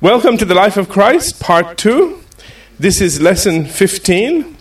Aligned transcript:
Welcome 0.00 0.36
to 0.36 0.44
the 0.44 0.54
Life 0.54 0.76
of 0.76 0.88
Christ, 0.88 1.40
Part 1.40 1.76
2. 1.76 2.22
This 2.78 3.00
is 3.00 3.20
lesson 3.20 3.66
15. 3.66 4.56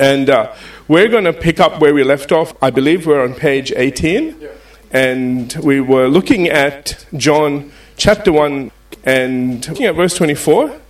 And 0.00 0.28
uh, 0.28 0.52
we're 0.88 1.06
going 1.06 1.22
to 1.22 1.32
pick 1.32 1.60
up 1.60 1.80
where 1.80 1.94
we 1.94 2.02
left 2.02 2.32
off. 2.32 2.52
I 2.60 2.70
believe 2.70 3.06
we're 3.06 3.22
on 3.22 3.34
page 3.34 3.72
18. 3.76 4.48
And 4.90 5.54
we 5.62 5.80
were 5.80 6.08
looking 6.08 6.48
at 6.48 7.06
John 7.16 7.70
chapter 7.96 8.32
1 8.32 8.72
and 9.04 9.68
looking 9.68 9.86
at 9.86 9.94
verse 9.94 10.16
24. 10.16 10.70
It 10.70 10.80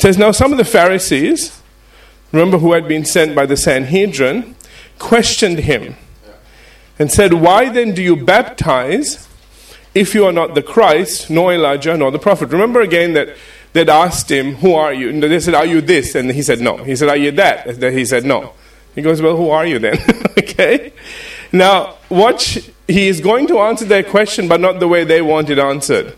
says, 0.00 0.16
Now 0.16 0.30
some 0.30 0.52
of 0.52 0.58
the 0.58 0.64
Pharisees, 0.64 1.60
remember 2.30 2.58
who 2.58 2.74
had 2.74 2.86
been 2.86 3.04
sent 3.04 3.34
by 3.34 3.44
the 3.44 3.56
Sanhedrin, 3.56 4.54
questioned 5.00 5.58
him 5.58 5.96
and 6.96 7.10
said, 7.10 7.32
Why 7.32 7.70
then 7.70 7.92
do 7.92 8.04
you 8.04 8.24
baptize 8.24 9.26
if 9.94 10.14
you 10.14 10.24
are 10.24 10.32
not 10.32 10.54
the 10.54 10.62
Christ, 10.62 11.30
nor 11.30 11.52
Elijah, 11.52 11.96
nor 11.96 12.10
the 12.10 12.18
prophet? 12.18 12.48
Remember 12.50 12.80
again 12.80 13.12
that 13.14 13.36
they'd 13.72 13.88
asked 13.88 14.30
him, 14.30 14.54
Who 14.56 14.74
are 14.74 14.92
you? 14.92 15.10
And 15.10 15.22
they 15.22 15.40
said, 15.40 15.54
Are 15.54 15.66
you 15.66 15.80
this? 15.80 16.14
And 16.14 16.30
he 16.30 16.42
said, 16.42 16.60
No. 16.60 16.78
He 16.78 16.96
said, 16.96 17.08
Are 17.08 17.16
you 17.16 17.30
that? 17.32 17.66
And 17.66 17.96
he 17.96 18.04
said, 18.04 18.24
No. 18.24 18.54
He 18.94 19.02
goes, 19.02 19.20
Well, 19.20 19.36
who 19.36 19.50
are 19.50 19.66
you 19.66 19.78
then? 19.78 19.98
okay? 20.38 20.92
Now, 21.52 21.96
watch, 22.08 22.58
he 22.88 23.08
is 23.08 23.20
going 23.20 23.46
to 23.48 23.58
answer 23.58 23.84
their 23.84 24.02
question, 24.02 24.48
but 24.48 24.60
not 24.60 24.80
the 24.80 24.88
way 24.88 25.04
they 25.04 25.20
want 25.20 25.50
it 25.50 25.58
answered. 25.58 26.16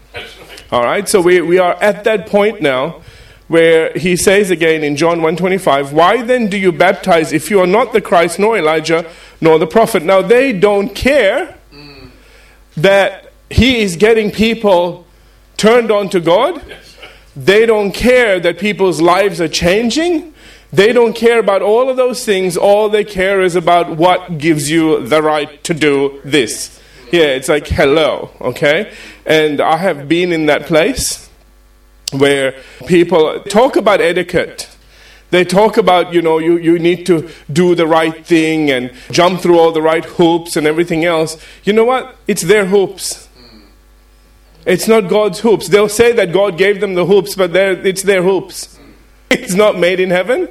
All 0.70 0.82
right? 0.82 1.08
So 1.08 1.20
we, 1.20 1.40
we 1.40 1.58
are 1.58 1.74
at 1.82 2.04
that 2.04 2.26
point 2.26 2.62
now 2.62 3.02
where 3.48 3.92
he 3.92 4.16
says 4.16 4.50
again 4.50 4.82
in 4.82 4.96
John 4.96 5.20
1:25, 5.20 5.92
"Why 5.92 6.22
then 6.22 6.48
do 6.48 6.56
you 6.56 6.72
baptize 6.72 7.32
if 7.32 7.50
you 7.50 7.60
are 7.60 7.66
not 7.66 7.92
the 7.92 8.00
Christ 8.00 8.38
nor 8.38 8.56
Elijah 8.56 9.04
nor 9.40 9.58
the 9.58 9.66
prophet?" 9.66 10.02
Now 10.02 10.22
they 10.22 10.52
don't 10.52 10.94
care 10.94 11.56
that 12.76 13.23
he 13.50 13.82
is 13.82 13.96
getting 13.96 14.30
people 14.30 15.06
turned 15.56 15.90
on 15.90 16.08
to 16.10 16.20
God. 16.20 16.62
They 17.36 17.66
don't 17.66 17.92
care 17.92 18.38
that 18.40 18.58
people's 18.58 19.00
lives 19.00 19.40
are 19.40 19.48
changing. 19.48 20.32
They 20.72 20.92
don't 20.92 21.14
care 21.14 21.38
about 21.38 21.62
all 21.62 21.88
of 21.88 21.96
those 21.96 22.24
things. 22.24 22.56
All 22.56 22.88
they 22.88 23.04
care 23.04 23.40
is 23.40 23.54
about 23.54 23.96
what 23.96 24.38
gives 24.38 24.70
you 24.70 25.06
the 25.06 25.22
right 25.22 25.62
to 25.64 25.74
do 25.74 26.20
this. 26.24 26.80
Yeah, 27.12 27.26
it's 27.26 27.48
like 27.48 27.68
hello, 27.68 28.30
okay? 28.40 28.92
And 29.24 29.60
I 29.60 29.76
have 29.76 30.08
been 30.08 30.32
in 30.32 30.46
that 30.46 30.66
place 30.66 31.28
where 32.12 32.54
people 32.86 33.40
talk 33.42 33.76
about 33.76 34.00
etiquette. 34.00 34.68
They 35.30 35.44
talk 35.44 35.76
about, 35.76 36.12
you 36.12 36.22
know, 36.22 36.38
you, 36.38 36.58
you 36.58 36.78
need 36.78 37.06
to 37.06 37.28
do 37.52 37.74
the 37.74 37.86
right 37.86 38.24
thing 38.24 38.70
and 38.70 38.92
jump 39.10 39.40
through 39.40 39.58
all 39.58 39.72
the 39.72 39.82
right 39.82 40.04
hoops 40.04 40.56
and 40.56 40.66
everything 40.66 41.04
else. 41.04 41.36
You 41.64 41.72
know 41.72 41.84
what? 41.84 42.16
It's 42.26 42.42
their 42.42 42.66
hoops. 42.66 43.28
It's 44.66 44.88
not 44.88 45.08
God's 45.08 45.40
hoops. 45.40 45.68
They'll 45.68 45.88
say 45.88 46.12
that 46.12 46.32
God 46.32 46.56
gave 46.56 46.80
them 46.80 46.94
the 46.94 47.06
hoops, 47.06 47.34
but 47.34 47.54
it's 47.54 48.02
their 48.02 48.22
hoops. 48.22 48.78
It's 49.30 49.54
not 49.54 49.78
made 49.78 49.98
in 49.98 50.10
heaven. 50.10 50.48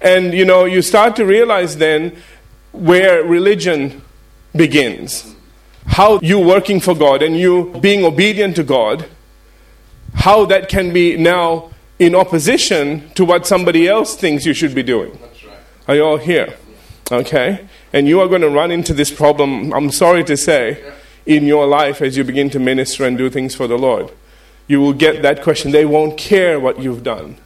And, 0.00 0.32
you 0.32 0.44
know, 0.44 0.64
you 0.64 0.82
start 0.82 1.16
to 1.16 1.26
realize 1.26 1.78
then 1.78 2.16
where 2.70 3.24
religion 3.24 4.02
begins. 4.54 5.34
How 5.86 6.20
you 6.20 6.38
working 6.38 6.80
for 6.80 6.94
God 6.94 7.22
and 7.22 7.36
you 7.36 7.76
being 7.80 8.04
obedient 8.04 8.54
to 8.56 8.62
God 8.62 9.06
how 10.14 10.44
that 10.46 10.68
can 10.68 10.92
be 10.92 11.16
now 11.16 11.70
in 11.98 12.14
opposition 12.14 13.10
to 13.10 13.24
what 13.24 13.46
somebody 13.46 13.86
else 13.86 14.16
thinks 14.16 14.46
you 14.46 14.54
should 14.54 14.74
be 14.74 14.82
doing. 14.82 15.18
Are 15.86 15.94
you 15.94 16.04
all 16.04 16.16
here? 16.16 16.54
Okay? 17.10 17.66
And 17.92 18.06
you 18.06 18.20
are 18.20 18.28
going 18.28 18.42
to 18.42 18.48
run 18.48 18.70
into 18.70 18.94
this 18.94 19.10
problem, 19.10 19.72
I'm 19.72 19.90
sorry 19.90 20.24
to 20.24 20.36
say, 20.36 20.82
in 21.30 21.44
your 21.44 21.64
life 21.66 22.02
as 22.02 22.16
you 22.16 22.24
begin 22.24 22.50
to 22.50 22.58
minister 22.58 23.04
and 23.04 23.16
do 23.16 23.30
things 23.30 23.54
for 23.54 23.68
the 23.68 23.78
Lord. 23.78 24.10
You 24.66 24.80
will 24.80 24.92
get 24.92 25.22
that 25.22 25.42
question. 25.42 25.70
They 25.70 25.84
won't 25.84 26.18
care 26.18 26.58
what 26.58 26.80
you've 26.80 27.04
done. 27.04 27.36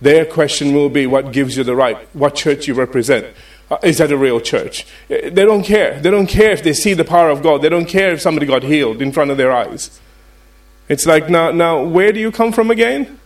Their 0.00 0.26
question 0.26 0.74
will 0.74 0.88
be 0.88 1.06
what 1.06 1.30
gives 1.30 1.56
you 1.56 1.62
the 1.62 1.76
right, 1.76 1.96
what 2.12 2.34
church 2.34 2.66
you 2.66 2.74
represent. 2.74 3.26
Uh, 3.70 3.78
is 3.84 3.98
that 3.98 4.10
a 4.10 4.16
real 4.16 4.40
church? 4.40 4.86
They 5.08 5.30
don't 5.30 5.62
care. 5.62 6.00
They 6.00 6.10
don't 6.10 6.26
care 6.26 6.50
if 6.50 6.64
they 6.64 6.72
see 6.72 6.94
the 6.94 7.04
power 7.04 7.30
of 7.30 7.42
God. 7.42 7.62
They 7.62 7.68
don't 7.68 7.86
care 7.86 8.12
if 8.12 8.20
somebody 8.20 8.44
got 8.44 8.64
healed 8.64 9.00
in 9.00 9.12
front 9.12 9.30
of 9.30 9.36
their 9.36 9.52
eyes. 9.52 10.00
It's 10.88 11.06
like, 11.06 11.30
now, 11.30 11.52
now 11.52 11.82
where 11.82 12.12
do 12.12 12.18
you 12.18 12.32
come 12.32 12.52
from 12.52 12.70
again? 12.70 13.18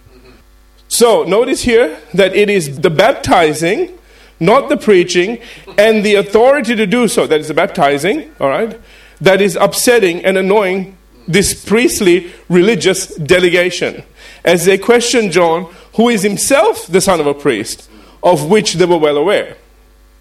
So, 0.88 1.24
notice 1.24 1.62
here 1.62 1.98
that 2.14 2.36
it 2.36 2.48
is 2.50 2.80
the 2.80 2.90
baptizing, 2.90 3.98
not 4.38 4.68
the 4.68 4.76
preaching, 4.76 5.40
and 5.76 6.04
the 6.04 6.14
authority 6.14 6.76
to 6.76 6.86
do 6.86 7.08
so, 7.08 7.26
that 7.26 7.40
is 7.40 7.48
the 7.48 7.54
baptizing, 7.54 8.30
all 8.38 8.48
right, 8.48 8.78
that 9.20 9.40
is 9.40 9.56
upsetting 9.56 10.24
and 10.24 10.36
annoying 10.36 10.96
this 11.26 11.64
priestly 11.64 12.32
religious 12.48 13.14
delegation. 13.16 14.02
As 14.44 14.64
they 14.64 14.78
question 14.78 15.30
John, 15.30 15.72
who 15.96 16.08
is 16.08 16.22
himself 16.22 16.86
the 16.86 17.00
son 17.00 17.20
of 17.20 17.26
a 17.26 17.34
priest, 17.34 17.88
of 18.22 18.48
which 18.48 18.74
they 18.74 18.86
were 18.86 18.98
well 18.98 19.16
aware. 19.16 19.56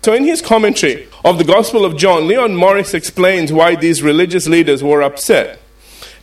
So, 0.04 0.14
in 0.14 0.26
his 0.26 0.42
commentary 0.42 1.08
of 1.26 1.38
the 1.38 1.44
Gospel 1.44 1.84
of 1.84 1.98
John, 1.98 2.28
Leon 2.28 2.56
Morris 2.56 2.94
explains 2.94 3.52
why 3.52 3.76
these 3.76 4.04
religious 4.04 4.48
leaders 4.48 4.84
were 4.84 5.02
upset 5.02 5.60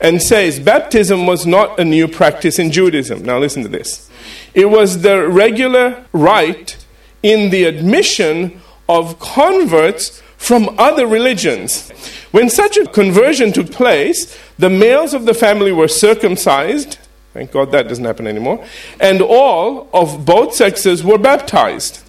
and 0.00 0.22
says 0.22 0.60
baptism 0.60 1.26
was 1.26 1.46
not 1.46 1.78
a 1.78 1.84
new 1.84 2.08
practice 2.08 2.58
in 2.58 2.70
Judaism. 2.70 3.24
Now, 3.24 3.38
listen 3.38 3.62
to 3.62 3.68
this. 3.68 4.10
It 4.54 4.66
was 4.66 5.02
the 5.02 5.28
regular 5.28 6.06
rite 6.12 6.84
in 7.22 7.50
the 7.50 7.64
admission 7.64 8.60
of 8.88 9.18
converts 9.18 10.22
from 10.44 10.74
other 10.78 11.06
religions. 11.06 11.90
When 12.30 12.50
such 12.50 12.76
a 12.76 12.84
conversion 12.86 13.52
took 13.52 13.70
place, 13.70 14.38
the 14.58 14.68
males 14.68 15.14
of 15.14 15.24
the 15.24 15.34
family 15.34 15.72
were 15.72 15.88
circumcised. 15.88 16.98
Thank 17.32 17.50
God 17.50 17.72
that 17.72 17.88
doesn't 17.88 18.04
happen 18.04 18.26
anymore. 18.26 18.64
And 19.00 19.22
all 19.22 19.88
of 19.94 20.26
both 20.26 20.54
sexes 20.54 21.02
were 21.02 21.18
baptized. 21.18 22.02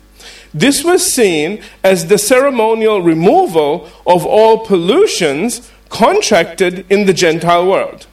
This 0.54 0.84
was 0.84 1.06
seen 1.06 1.62
as 1.84 2.08
the 2.08 2.18
ceremonial 2.18 3.02
removal 3.02 3.90
of 4.06 4.26
all 4.26 4.66
pollutions 4.66 5.72
contracted 5.90 6.86
in 6.90 7.06
the 7.06 7.14
Gentile 7.14 7.68
world. 7.68 8.08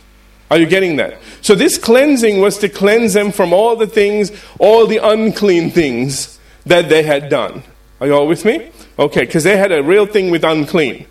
Are 0.51 0.59
you 0.59 0.67
getting 0.67 0.97
that? 0.97 1.19
So, 1.41 1.55
this 1.55 1.79
cleansing 1.79 2.41
was 2.41 2.59
to 2.59 2.69
cleanse 2.69 3.15
them 3.15 3.33
from 3.33 3.53
all 3.53 3.75
the 3.75 3.87
things, 3.87 4.31
all 4.59 4.87
the 4.87 4.99
unclean 4.99 5.71
things 5.71 6.39
that 6.67 6.89
they 6.89 7.05
had 7.05 7.29
done. 7.29 7.63
Are 8.03 8.07
you 8.07 8.17
all 8.17 8.27
with 8.27 8.45
me? 8.45 8.69
Okay, 8.99 9.21
because 9.21 9.45
they 9.45 9.57
had 9.57 9.71
a 9.71 9.81
real 9.81 10.07
thing 10.07 10.33
with 10.33 10.43
unclean. 10.43 11.07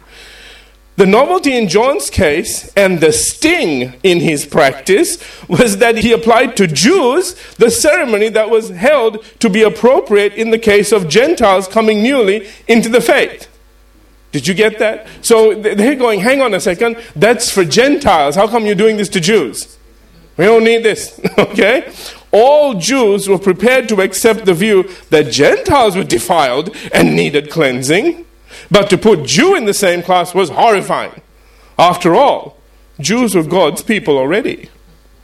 The 0.98 1.06
novelty 1.06 1.56
in 1.56 1.70
John's 1.70 2.10
case 2.10 2.68
and 2.74 3.00
the 3.00 3.14
sting 3.14 3.94
in 4.04 4.20
his 4.20 4.46
practice 4.46 5.18
was 5.48 5.78
that 5.78 6.00
he 6.00 6.12
applied 6.12 6.58
to 6.58 6.68
Jews 6.68 7.34
the 7.56 7.72
ceremony 7.72 8.28
that 8.28 8.50
was 8.50 8.72
held 8.72 9.24
to 9.40 9.50
be 9.50 9.62
appropriate 9.64 10.34
in 10.34 10.52
the 10.52 10.60
case 10.60 10.92
of 10.92 11.08
Gentiles 11.08 11.66
coming 11.66 12.04
newly 12.04 12.50
into 12.68 12.90
the 12.90 13.00
faith. 13.00 13.48
Did 14.34 14.50
you 14.50 14.54
get 14.54 14.78
that? 14.80 15.08
So 15.22 15.54
they're 15.54 15.96
going, 15.96 16.20
hang 16.20 16.42
on 16.42 16.54
a 16.54 16.60
second, 16.60 16.98
that's 17.16 17.50
for 17.50 17.64
Gentiles. 17.64 18.36
How 18.36 18.50
come 18.50 18.66
you're 18.66 18.76
doing 18.76 18.98
this 18.98 19.10
to 19.10 19.22
Jews? 19.22 19.78
We 20.36 20.44
don't 20.44 20.66
need 20.66 20.84
this, 20.84 21.22
okay? 21.38 21.90
All 22.32 22.76
Jews 22.76 23.28
were 23.28 23.38
prepared 23.38 23.90
to 23.90 24.02
accept 24.02 24.46
the 24.46 24.54
view 24.54 24.90
that 25.10 25.32
Gentiles 25.32 25.96
were 25.96 26.04
defiled 26.04 26.76
and 26.94 27.16
needed 27.16 27.50
cleansing, 27.50 28.26
but 28.70 28.90
to 28.90 28.98
put 28.98 29.26
Jew 29.26 29.56
in 29.56 29.66
the 29.66 29.74
same 29.74 30.02
class 30.02 30.34
was 30.34 30.50
horrifying. 30.50 31.22
After 31.78 32.16
all, 32.16 32.58
Jews 33.00 33.36
were 33.36 33.44
God's 33.44 33.82
people 33.82 34.18
already, 34.18 34.70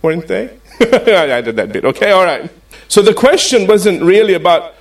weren't 0.01 0.27
they? 0.27 0.57
I 0.81 1.41
did 1.41 1.55
that 1.55 1.71
bit, 1.71 1.85
okay, 1.85 2.11
all 2.11 2.25
right. 2.25 2.51
So 2.87 3.01
the 3.01 3.13
question 3.13 3.67
wasn't 3.67 4.01
really 4.01 4.33
about 4.33 4.73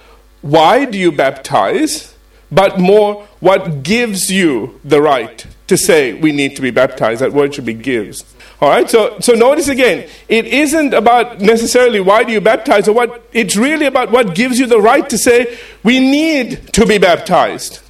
why 0.42 0.84
do 0.84 0.98
you 0.98 1.12
baptize? 1.12 2.16
but 2.50 2.78
more 2.78 3.26
what 3.40 3.82
gives 3.82 4.30
you 4.30 4.80
the 4.84 5.02
right 5.02 5.46
to 5.66 5.76
say 5.76 6.12
we 6.14 6.32
need 6.32 6.54
to 6.56 6.62
be 6.62 6.70
baptized. 6.70 7.20
That 7.20 7.32
word 7.32 7.54
should 7.54 7.64
be 7.64 7.74
gives. 7.74 8.24
All 8.60 8.70
right, 8.70 8.88
so, 8.88 9.18
so 9.20 9.34
notice 9.34 9.68
again, 9.68 10.08
it 10.28 10.46
isn't 10.46 10.94
about 10.94 11.40
necessarily 11.40 12.00
why 12.00 12.24
do 12.24 12.32
you 12.32 12.40
baptize, 12.40 12.88
or 12.88 12.94
what, 12.94 13.28
it's 13.32 13.54
really 13.54 13.84
about 13.84 14.10
what 14.10 14.34
gives 14.34 14.58
you 14.58 14.66
the 14.66 14.80
right 14.80 15.08
to 15.10 15.18
say 15.18 15.58
we 15.82 16.00
need 16.00 16.72
to 16.72 16.86
be 16.86 16.96
baptized. 16.96 17.80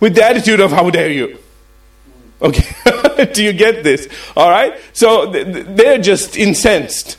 With 0.00 0.14
the 0.14 0.24
attitude 0.24 0.60
of 0.60 0.72
how 0.72 0.88
dare 0.90 1.10
you. 1.10 1.38
Okay, 2.40 3.28
do 3.32 3.44
you 3.44 3.52
get 3.52 3.84
this? 3.84 4.08
All 4.34 4.50
right, 4.50 4.74
so 4.94 5.26
they're 5.30 5.98
just 5.98 6.36
incensed. 6.36 7.18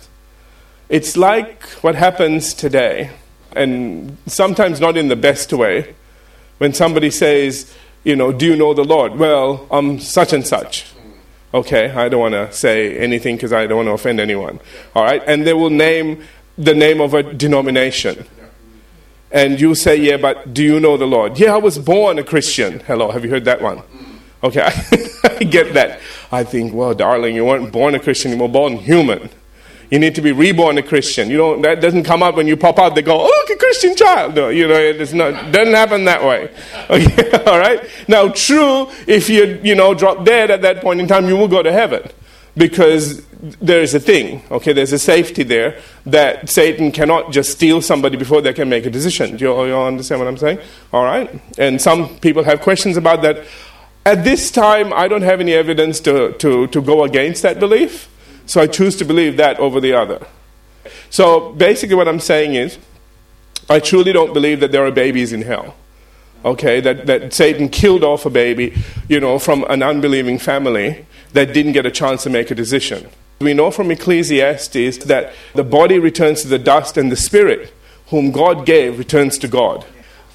It's 0.90 1.16
like 1.16 1.64
what 1.82 1.96
happens 1.96 2.56
today, 2.56 3.12
and 3.56 4.18
sometimes 4.26 4.80
not 4.82 4.98
in 4.98 5.10
the 5.10 5.16
best 5.16 5.54
way 5.54 5.94
when 6.58 6.74
somebody 6.74 7.12
says, 7.12 7.74
you 8.04 8.16
know, 8.16 8.32
do 8.32 8.48
you 8.48 8.56
know 8.56 8.74
the 8.74 8.84
Lord? 8.84 9.16
Well, 9.16 9.68
I'm 9.70 10.00
such 10.00 10.34
and 10.34 10.46
such. 10.46 10.93
Okay, 11.54 11.92
I 11.92 12.10
don't 12.10 12.20
want 12.20 12.34
to 12.34 12.52
say 12.52 12.98
anything 12.98 13.36
because 13.36 13.54
I 13.54 13.68
don't 13.68 13.78
want 13.78 13.88
to 13.88 13.94
offend 13.94 14.20
anyone. 14.20 14.60
All 14.96 15.04
right, 15.04 15.22
and 15.28 15.46
they 15.46 15.54
will 15.54 15.70
name 15.70 16.24
the 16.58 16.74
name 16.74 17.00
of 17.00 17.14
a 17.14 17.22
denomination. 17.22 18.26
And 19.32 19.60
you 19.60 19.76
say, 19.76 19.96
yeah, 19.96 20.18
but 20.18 20.54
do 20.54 20.64
you 20.64 20.80
know 20.80 20.98
the 20.98 21.06
Lord? 21.06 21.40
Yeah, 21.40 21.54
I 21.54 21.58
was 21.58 21.78
born 21.78 22.18
a 22.20 22.24
Christian. 22.24 22.80
Hello, 22.82 23.12
have 23.12 23.24
you 23.24 23.30
heard 23.30 23.46
that 23.46 23.62
one? 23.62 23.82
Okay, 24.44 24.62
I 25.24 25.44
get 25.44 25.74
that. 25.74 26.00
I 26.32 26.44
think, 26.44 26.74
well, 26.74 26.94
darling, 26.94 27.36
you 27.36 27.46
weren't 27.46 27.72
born 27.72 27.94
a 27.96 28.00
Christian, 28.00 28.32
you 28.32 28.38
were 28.38 28.48
born 28.48 28.78
human. 28.78 29.30
You 29.92 30.00
need 30.00 30.16
to 30.16 30.22
be 30.22 30.32
reborn 30.32 30.80
a 30.80 30.84
Christian. 30.84 31.30
You 31.30 31.38
don't, 31.38 31.62
that 31.62 31.82
doesn't 31.82 32.04
come 32.04 32.24
up 32.24 32.36
when 32.36 32.48
you 32.48 32.58
pop 32.58 32.80
out, 32.80 32.96
they 32.96 33.04
go, 33.04 33.28
oh, 33.30 33.43
Christian 33.74 33.96
child. 33.96 34.36
No, 34.36 34.50
you 34.50 34.68
know, 34.68 34.76
it 34.76 35.14
not, 35.16 35.52
doesn't 35.52 35.74
happen 35.74 36.06
that 36.06 36.24
way. 36.24 36.50
Okay, 36.90 37.32
all 37.48 37.58
right? 37.58 37.82
Now, 38.08 38.28
true, 38.28 38.88
if 39.08 39.30
you, 39.30 39.60
you 39.64 39.74
know, 39.74 39.96
drop 39.96 40.26
dead 40.26 40.52
at 40.52 40.62
that 40.62 40.82
point 40.82 41.00
in 41.00 41.08
time, 41.08 41.28
you 41.28 41.36
will 41.36 41.48
go 41.48 41.64
to 41.64 41.72
heaven 41.72 42.08
because 42.56 43.26
there's 43.60 43.96
a 43.96 44.00
thing, 44.00 44.44
okay, 44.52 44.74
there's 44.74 44.94
a 44.94 45.00
safety 45.00 45.42
there 45.42 45.80
that 46.06 46.50
Satan 46.50 46.92
cannot 46.92 47.32
just 47.32 47.52
steal 47.52 47.82
somebody 47.82 48.16
before 48.16 48.42
they 48.42 48.54
can 48.54 48.70
make 48.70 48.86
a 48.86 48.92
decision. 48.92 49.38
Do 49.38 49.46
you, 49.46 49.66
you 49.66 49.76
understand 49.76 50.20
what 50.20 50.28
I'm 50.28 50.38
saying? 50.38 50.60
All 50.92 51.04
right? 51.04 51.42
And 51.58 51.82
some 51.82 52.20
people 52.20 52.44
have 52.44 52.62
questions 52.62 52.96
about 52.96 53.24
that. 53.24 53.44
At 54.06 54.24
this 54.24 54.52
time, 54.52 54.94
I 54.94 55.08
don't 55.08 55.24
have 55.24 55.40
any 55.40 55.54
evidence 55.54 56.00
to, 56.02 56.34
to, 56.34 56.68
to 56.68 56.82
go 56.82 57.04
against 57.06 57.42
that 57.42 57.60
belief. 57.60 58.08
So 58.46 58.62
I 58.62 58.68
choose 58.68 58.96
to 58.98 59.06
believe 59.06 59.38
that 59.38 59.58
over 59.60 59.80
the 59.80 59.94
other. 59.94 60.28
So 61.10 61.54
basically, 61.54 61.96
what 61.96 62.08
I'm 62.08 62.20
saying 62.20 62.56
is, 62.56 62.78
I 63.70 63.80
truly 63.80 64.14
don't 64.14 64.34
believe 64.34 64.60
that 64.60 64.72
there 64.72 64.86
are 64.86 64.92
babies 64.92 65.32
in 65.32 65.44
hell. 65.44 65.76
Okay, 66.46 66.82
that, 66.82 67.06
that 67.06 67.34
Satan 67.34 67.70
killed 67.70 68.04
off 68.04 68.26
a 68.26 68.30
baby, 68.30 68.76
you 69.08 69.20
know, 69.20 69.40
from 69.40 69.64
an 69.70 69.82
unbelieving 69.82 70.38
family 70.38 71.06
that 71.32 71.54
didn't 71.54 71.72
get 71.72 71.86
a 71.86 71.92
chance 71.92 72.24
to 72.24 72.30
make 72.30 72.52
a 72.52 72.56
decision. 72.56 73.10
We 73.40 73.54
know 73.54 73.72
from 73.72 73.92
Ecclesiastes 73.92 75.06
that 75.06 75.34
the 75.54 75.64
body 75.64 76.00
returns 76.00 76.42
to 76.42 76.48
the 76.48 76.60
dust 76.60 76.98
and 76.98 77.12
the 77.12 77.16
spirit, 77.16 77.74
whom 78.08 78.32
God 78.32 78.66
gave, 78.66 78.98
returns 78.98 79.38
to 79.40 79.48
God. 79.48 79.86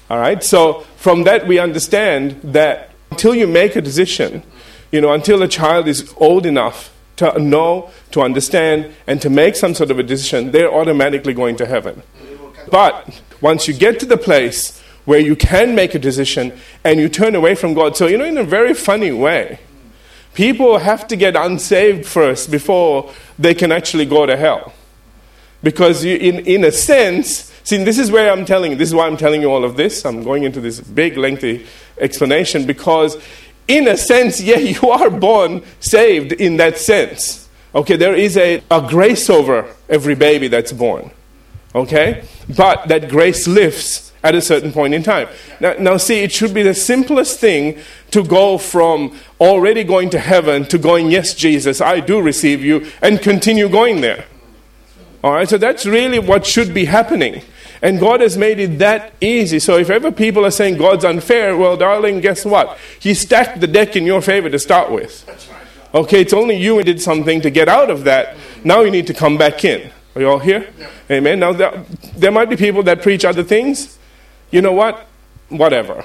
All 0.09 0.17
right, 0.17 0.43
so 0.43 0.81
from 0.95 1.23
that 1.23 1.47
we 1.47 1.59
understand 1.59 2.39
that 2.43 2.89
until 3.11 3.35
you 3.35 3.45
make 3.45 3.75
a 3.75 3.81
decision, 3.81 4.43
you 4.91 5.01
know, 5.01 5.13
until 5.13 5.43
a 5.43 5.47
child 5.47 5.87
is 5.87 6.13
old 6.17 6.45
enough 6.45 6.91
to 7.17 7.37
know, 7.37 7.91
to 8.11 8.21
understand, 8.21 8.93
and 9.05 9.21
to 9.21 9.29
make 9.29 9.55
some 9.55 9.75
sort 9.75 9.91
of 9.91 9.99
a 9.99 10.03
decision, 10.03 10.51
they're 10.51 10.73
automatically 10.73 11.33
going 11.33 11.55
to 11.57 11.65
heaven. 11.65 12.01
But 12.71 13.21
once 13.41 13.67
you 13.67 13.73
get 13.73 13.99
to 13.99 14.05
the 14.05 14.17
place 14.17 14.79
where 15.05 15.19
you 15.19 15.35
can 15.35 15.75
make 15.75 15.95
a 15.95 15.99
decision 15.99 16.57
and 16.83 16.99
you 16.99 17.09
turn 17.09 17.35
away 17.35 17.55
from 17.55 17.73
God, 17.73 17.97
so, 17.97 18.07
you 18.07 18.17
know, 18.17 18.25
in 18.25 18.37
a 18.37 18.43
very 18.43 18.73
funny 18.73 19.11
way, 19.11 19.59
people 20.33 20.79
have 20.79 21.07
to 21.07 21.15
get 21.15 21.35
unsaved 21.35 22.05
first 22.05 22.51
before 22.51 23.11
they 23.37 23.53
can 23.53 23.71
actually 23.71 24.05
go 24.05 24.25
to 24.25 24.37
hell. 24.37 24.73
Because, 25.63 26.05
you, 26.05 26.15
in, 26.15 26.39
in 26.45 26.63
a 26.63 26.71
sense, 26.71 27.51
see, 27.63 27.83
this 27.83 27.99
is 27.99 28.11
where 28.11 28.31
I'm 28.31 28.45
telling 28.45 28.71
you, 28.71 28.77
this 28.77 28.89
is 28.89 28.95
why 28.95 29.07
I'm 29.07 29.17
telling 29.17 29.41
you 29.41 29.51
all 29.51 29.65
of 29.65 29.75
this. 29.75 30.05
I'm 30.05 30.23
going 30.23 30.43
into 30.43 30.61
this 30.61 30.79
big, 30.79 31.17
lengthy 31.17 31.65
explanation 31.97 32.65
because 32.65 33.17
in 33.67 33.87
a 33.87 33.95
sense, 33.95 34.41
yeah, 34.41 34.57
you 34.57 34.89
are 34.89 35.09
born 35.09 35.63
saved 35.79 36.33
in 36.33 36.57
that 36.57 36.77
sense. 36.77 37.47
Okay, 37.73 37.95
there 37.95 38.15
is 38.15 38.35
a, 38.35 38.61
a 38.71 38.85
grace 38.89 39.29
over 39.29 39.73
every 39.87 40.15
baby 40.15 40.47
that's 40.47 40.71
born. 40.71 41.11
Okay? 41.75 42.23
But 42.55 42.87
that 42.87 43.09
grace 43.09 43.47
lifts 43.47 44.11
at 44.23 44.35
a 44.35 44.41
certain 44.41 44.71
point 44.71 44.93
in 44.93 45.03
time. 45.03 45.27
Now, 45.59 45.73
now, 45.79 45.97
see, 45.97 46.23
it 46.23 46.31
should 46.31 46.53
be 46.53 46.63
the 46.63 46.73
simplest 46.73 47.39
thing 47.39 47.79
to 48.11 48.23
go 48.23 48.57
from 48.57 49.17
already 49.39 49.83
going 49.83 50.09
to 50.09 50.19
heaven 50.19 50.65
to 50.65 50.77
going, 50.77 51.11
Yes, 51.11 51.33
Jesus, 51.33 51.79
I 51.79 51.99
do 51.99 52.21
receive 52.21 52.63
you, 52.63 52.87
and 53.01 53.21
continue 53.21 53.69
going 53.69 54.01
there. 54.01 54.25
All 55.23 55.33
right, 55.33 55.47
so 55.47 55.57
that's 55.57 55.85
really 55.85 56.19
what 56.19 56.45
should 56.45 56.73
be 56.73 56.85
happening. 56.85 57.43
And 57.81 57.99
God 57.99 58.19
has 58.21 58.37
made 58.37 58.59
it 58.59 58.79
that 58.79 59.13
easy. 59.21 59.59
So 59.59 59.77
if 59.77 59.89
ever 59.89 60.11
people 60.11 60.45
are 60.45 60.51
saying 60.51 60.77
God's 60.77 61.05
unfair, 61.05 61.55
well, 61.55 61.77
darling, 61.77 62.19
guess 62.19 62.43
what? 62.45 62.77
He 62.99 63.13
stacked 63.13 63.61
the 63.61 63.67
deck 63.67 63.95
in 63.95 64.05
your 64.05 64.21
favor 64.21 64.49
to 64.49 64.59
start 64.59 64.91
with. 64.91 65.25
Okay, 65.93 66.21
it's 66.21 66.33
only 66.33 66.55
you 66.55 66.75
who 66.75 66.83
did 66.83 67.01
something 67.01 67.41
to 67.41 67.49
get 67.49 67.69
out 67.69 67.89
of 67.89 68.03
that. 68.03 68.35
Now 68.63 68.81
you 68.81 68.91
need 68.91 69.07
to 69.07 69.13
come 69.13 69.37
back 69.37 69.63
in. 69.63 69.91
Are 70.19 70.21
you 70.21 70.29
all 70.31 70.39
here? 70.39 70.67
Amen. 71.09 71.39
Now, 71.39 71.53
there, 71.53 71.85
there 72.17 72.29
might 72.29 72.49
be 72.49 72.57
people 72.57 72.83
that 72.83 73.01
preach 73.01 73.23
other 73.23 73.41
things. 73.41 73.97
You 74.51 74.61
know 74.61 74.73
what? 74.73 75.07
Whatever. 75.47 76.03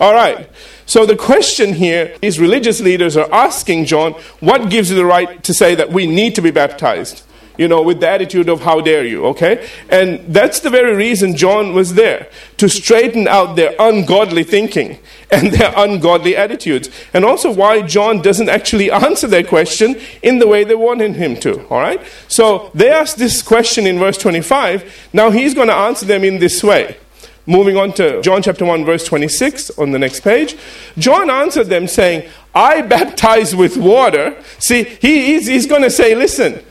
All 0.00 0.12
right. 0.12 0.50
So 0.86 1.06
the 1.06 1.14
question 1.14 1.74
here 1.74 2.16
is 2.20 2.40
religious 2.40 2.80
leaders 2.80 3.16
are 3.16 3.32
asking 3.32 3.84
John, 3.84 4.14
what 4.40 4.70
gives 4.70 4.90
you 4.90 4.96
the 4.96 5.04
right 5.04 5.40
to 5.44 5.54
say 5.54 5.76
that 5.76 5.92
we 5.92 6.04
need 6.04 6.34
to 6.34 6.42
be 6.42 6.50
baptized? 6.50 7.22
You 7.58 7.68
know, 7.68 7.82
with 7.82 8.00
the 8.00 8.08
attitude 8.08 8.48
of 8.48 8.62
how 8.62 8.80
dare 8.80 9.04
you, 9.04 9.26
okay? 9.26 9.68
And 9.88 10.20
that's 10.32 10.60
the 10.60 10.70
very 10.70 10.94
reason 10.94 11.36
John 11.36 11.74
was 11.74 11.94
there, 11.94 12.28
to 12.56 12.68
straighten 12.68 13.28
out 13.28 13.56
their 13.56 13.74
ungodly 13.78 14.44
thinking 14.44 14.98
and 15.30 15.52
their 15.52 15.72
ungodly 15.76 16.36
attitudes. 16.36 16.90
And 17.12 17.24
also 17.24 17.50
why 17.50 17.82
John 17.82 18.22
doesn't 18.22 18.48
actually 18.48 18.90
answer 18.90 19.26
their 19.26 19.44
question 19.44 20.00
in 20.22 20.38
the 20.38 20.46
way 20.46 20.64
they 20.64 20.74
wanted 20.74 21.16
him 21.16 21.36
to, 21.40 21.66
all 21.68 21.80
right? 21.80 22.00
So 22.28 22.70
they 22.74 22.90
asked 22.90 23.18
this 23.18 23.42
question 23.42 23.86
in 23.86 23.98
verse 23.98 24.18
25. 24.18 25.08
Now 25.12 25.30
he's 25.30 25.54
going 25.54 25.68
to 25.68 25.74
answer 25.74 26.06
them 26.06 26.24
in 26.24 26.38
this 26.38 26.62
way. 26.62 26.96
Moving 27.44 27.76
on 27.76 27.92
to 27.94 28.22
John 28.22 28.40
chapter 28.40 28.64
1, 28.64 28.84
verse 28.84 29.04
26 29.04 29.70
on 29.70 29.90
the 29.90 29.98
next 29.98 30.20
page. 30.20 30.56
John 30.96 31.28
answered 31.28 31.66
them 31.66 31.88
saying, 31.88 32.28
I 32.54 32.82
baptize 32.82 33.56
with 33.56 33.76
water. 33.76 34.36
See, 34.60 34.84
he, 34.84 35.26
he's, 35.26 35.48
he's 35.48 35.66
going 35.66 35.82
to 35.82 35.90
say, 35.90 36.14
listen, 36.14 36.62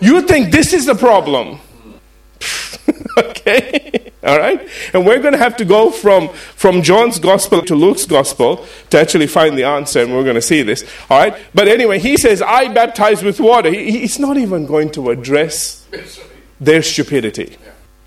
you 0.00 0.22
think 0.22 0.52
this 0.52 0.72
is 0.72 0.86
the 0.86 0.94
problem. 0.94 1.60
okay? 3.18 4.12
All 4.22 4.38
right? 4.38 4.68
And 4.92 5.06
we're 5.06 5.20
going 5.20 5.32
to 5.32 5.38
have 5.38 5.56
to 5.58 5.64
go 5.64 5.90
from, 5.90 6.28
from 6.28 6.82
John's 6.82 7.18
gospel 7.18 7.62
to 7.62 7.74
Luke's 7.74 8.04
gospel 8.04 8.66
to 8.90 9.00
actually 9.00 9.26
find 9.26 9.56
the 9.56 9.64
answer, 9.64 10.02
and 10.02 10.14
we're 10.14 10.24
going 10.24 10.34
to 10.34 10.42
see 10.42 10.62
this. 10.62 10.84
All 11.10 11.18
right? 11.18 11.36
But 11.54 11.68
anyway, 11.68 11.98
he 11.98 12.16
says, 12.16 12.42
I 12.42 12.72
baptize 12.72 13.22
with 13.22 13.40
water. 13.40 13.70
He, 13.70 14.00
he's 14.00 14.18
not 14.18 14.36
even 14.36 14.66
going 14.66 14.90
to 14.92 15.10
address 15.10 15.86
their 16.60 16.82
stupidity. 16.82 17.56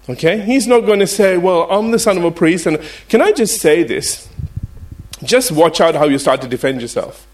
Okay? 0.07 0.41
He's 0.41 0.67
not 0.67 0.81
going 0.81 0.99
to 0.99 1.07
say, 1.07 1.37
Well, 1.37 1.69
I'm 1.69 1.91
the 1.91 1.99
son 1.99 2.17
of 2.17 2.23
a 2.23 2.31
priest. 2.31 2.65
And 2.65 2.79
can 3.07 3.21
I 3.21 3.31
just 3.31 3.61
say 3.61 3.83
this? 3.83 4.27
Just 5.23 5.51
watch 5.51 5.81
out 5.81 5.95
how 5.95 6.05
you 6.05 6.17
start 6.17 6.41
to 6.41 6.47
defend 6.47 6.81
yourself. 6.81 7.27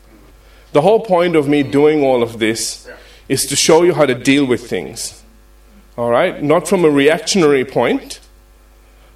The 0.73 0.81
whole 0.81 0.99
point 0.99 1.35
of 1.35 1.47
me 1.47 1.63
doing 1.63 2.03
all 2.03 2.21
of 2.21 2.39
this 2.39 2.87
is 3.27 3.45
to 3.45 3.55
show 3.55 3.83
you 3.83 3.93
how 3.93 4.05
to 4.05 4.15
deal 4.15 4.45
with 4.45 4.69
things. 4.69 5.23
All 5.97 6.09
right? 6.09 6.41
Not 6.41 6.67
from 6.67 6.85
a 6.85 6.89
reactionary 6.89 7.65
point, 7.65 8.19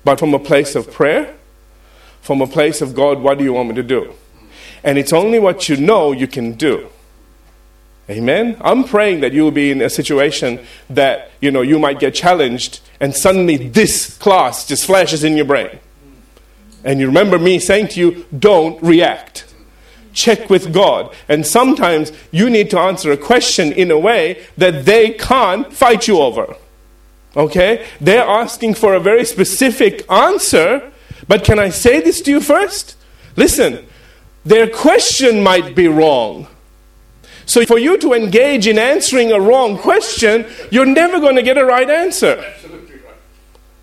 but 0.04 0.20
from 0.20 0.34
a 0.34 0.40
place 0.40 0.76
of 0.76 0.92
prayer, 0.92 1.36
from 2.22 2.42
a 2.42 2.48
place 2.48 2.82
of 2.82 2.96
God, 2.96 3.20
what 3.20 3.38
do 3.38 3.44
you 3.44 3.54
want 3.54 3.70
me 3.70 3.76
to 3.76 3.84
do? 3.84 4.14
And 4.84 4.98
it's 4.98 5.14
only 5.14 5.40
what 5.40 5.68
you 5.68 5.78
know 5.78 6.12
you 6.12 6.28
can 6.28 6.54
do. 6.54 6.90
Amen. 8.10 8.58
I'm 8.62 8.86
praying 8.86 9.20
that 9.20 9.34
you 9.34 9.44
will 9.44 9.52
be 9.52 9.72
in 9.72 9.82
a 9.82 9.90
situation 9.90 10.66
that, 10.90 11.32
you 11.42 11.52
know, 11.52 11.62
you 11.62 11.78
might 11.78 12.00
get 12.00 12.16
challenged 12.16 12.80
and 13.00 13.16
suddenly 13.16 13.56
this 13.56 14.18
class 14.18 14.68
just 14.68 14.86
flashes 14.86 15.24
in 15.24 15.36
your 15.36 15.45
brain. 15.45 15.80
And 16.83 17.00
you 17.00 17.07
remember 17.07 17.38
me 17.38 17.60
saying 17.60 17.90
to 17.90 18.00
you, 18.00 18.26
don't 18.38 18.81
react 18.81 19.49
check 20.13 20.49
with 20.49 20.73
God. 20.73 21.13
And 21.28 21.45
sometimes 21.45 22.11
you 22.31 22.49
need 22.49 22.69
to 22.71 22.80
answer 22.80 23.11
a 23.11 23.18
question 23.18 23.71
in 23.71 23.92
a 23.92 23.99
way 23.99 24.45
that 24.57 24.85
they 24.85 25.11
can't 25.11 25.71
fight 25.71 26.07
you 26.07 26.19
over. 26.19 26.56
Okay? 27.35 27.85
They're 28.01 28.23
asking 28.23 28.75
for 28.75 28.94
a 28.94 28.99
very 28.99 29.25
specific 29.25 30.09
answer, 30.11 30.92
but 31.28 31.44
can 31.44 31.59
I 31.59 31.69
say 31.69 32.01
this 32.01 32.21
to 32.21 32.31
you 32.31 32.42
first? 32.42 32.97
Listen, 33.35 33.85
their 34.45 34.68
question 34.68 35.44
might 35.44 35.75
be 35.75 35.87
wrong. 35.87 36.47
So, 37.45 37.66
for 37.66 37.80
you 37.80 37.97
to 37.97 38.13
engage 38.13 38.68
in 38.68 38.78
answering 38.78 39.31
a 39.31 39.39
wrong 39.39 39.78
question, 39.78 40.45
you're 40.69 40.85
never 40.85 41.19
going 41.19 41.35
to 41.35 41.42
get 41.42 41.57
a 41.57 41.66
right 41.66 41.89
answer. 41.89 42.44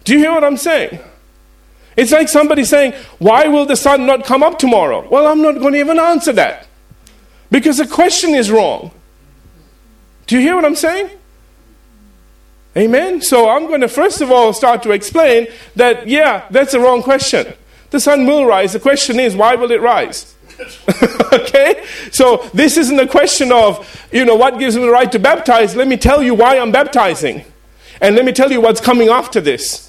Do 0.05 0.13
you 0.13 0.21
hear 0.21 0.33
what 0.33 0.45
I'm 0.45 0.57
saying? 0.57 1.01
It's 1.97 2.13
like 2.13 2.29
somebody 2.29 2.65
saying, 2.65 2.93
Why 3.19 3.49
will 3.49 3.67
the 3.67 3.77
sun 3.77 4.07
not 4.07 4.25
come 4.25 4.43
up 4.43 4.59
tomorrow? 4.59 5.09
Well, 5.09 5.27
I'm 5.27 5.43
not 5.43 5.59
going 5.59 5.73
to 5.73 5.79
even 5.81 5.99
answer 5.99 6.33
that 6.33 6.69
because 7.51 7.79
the 7.79 7.87
question 7.87 8.35
is 8.35 8.51
wrong. 8.51 8.91
Do 10.27 10.37
you 10.37 10.43
hear 10.43 10.57
what 10.57 10.65
I'm 10.65 10.77
saying? 10.77 11.11
Amen? 12.77 13.23
So 13.23 13.49
I'm 13.49 13.69
going 13.69 13.81
to 13.81 13.89
first 13.89 14.21
of 14.21 14.31
all 14.31 14.53
start 14.53 14.83
to 14.83 14.91
explain 14.91 15.47
that, 15.77 16.07
yeah, 16.07 16.47
that's 16.51 16.75
a 16.75 16.81
wrong 16.81 17.03
question. 17.03 17.55
The 17.91 18.01
sun 18.01 18.27
will 18.27 18.45
rise. 18.45 18.75
The 18.75 18.81
question 18.81 19.19
is, 19.19 19.35
why 19.35 19.55
will 19.55 19.71
it 19.71 19.81
rise? 19.81 20.35
okay? 21.33 21.85
So 22.11 22.49
this 22.53 22.77
isn't 22.77 22.99
a 22.99 23.07
question 23.07 23.53
of, 23.53 24.07
you 24.13 24.25
know, 24.25 24.35
what 24.35 24.59
gives 24.59 24.77
me 24.77 24.83
the 24.83 24.91
right 24.91 25.11
to 25.13 25.19
baptize. 25.19 25.77
Let 25.77 25.89
me 25.89 25.97
tell 25.97 26.23
you 26.23 26.35
why 26.35 26.59
I'm 26.59 26.73
baptizing. 26.73 27.45
And 28.01 28.15
let 28.17 28.27
me 28.27 28.33
tell 28.33 28.53
you 28.53 28.61
what's 28.61 28.81
coming 28.81 29.09
after 29.09 29.41
this. 29.41 29.86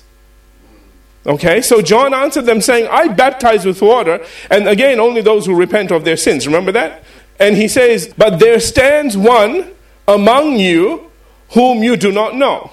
Okay, 1.27 1.61
so 1.61 1.81
John 1.81 2.13
answered 2.13 2.45
them 2.45 2.61
saying, 2.61 2.87
I 2.89 3.09
baptize 3.09 3.65
with 3.65 3.81
water, 3.81 4.25
and 4.49 4.67
again, 4.67 4.97
only 4.99 5.21
those 5.21 5.45
who 5.45 5.53
repent 5.53 5.91
of 5.91 6.05
their 6.05 6.15
sins. 6.15 6.47
Remember 6.47 6.71
that? 6.71 7.03
And 7.37 7.57
he 7.57 7.67
says, 7.67 8.13
But 8.17 8.39
there 8.39 8.61
stands 8.61 9.17
one 9.17 9.71
among 10.07 10.57
you 10.57 11.11
whom 11.49 11.83
you 11.83 11.97
do 11.97 12.11
not 12.11 12.35
know. 12.35 12.71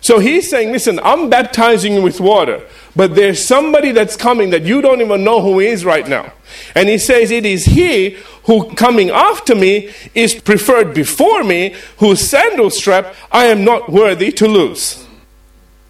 So 0.00 0.20
he's 0.20 0.48
saying, 0.48 0.70
Listen, 0.70 1.00
I'm 1.02 1.28
baptizing 1.28 1.94
you 1.94 2.02
with 2.02 2.20
water, 2.20 2.64
but 2.94 3.16
there's 3.16 3.44
somebody 3.44 3.90
that's 3.90 4.16
coming 4.16 4.50
that 4.50 4.62
you 4.62 4.80
don't 4.80 5.00
even 5.00 5.24
know 5.24 5.40
who 5.40 5.58
is 5.58 5.84
right 5.84 6.06
now. 6.06 6.32
And 6.76 6.88
he 6.88 6.98
says, 6.98 7.32
It 7.32 7.44
is 7.44 7.64
he 7.64 8.16
who 8.44 8.72
coming 8.74 9.10
after 9.10 9.56
me 9.56 9.92
is 10.14 10.34
preferred 10.34 10.94
before 10.94 11.42
me, 11.42 11.74
whose 11.98 12.20
sandal 12.20 12.70
strap 12.70 13.12
I 13.32 13.46
am 13.46 13.64
not 13.64 13.90
worthy 13.90 14.30
to 14.32 14.46
loose. 14.46 15.04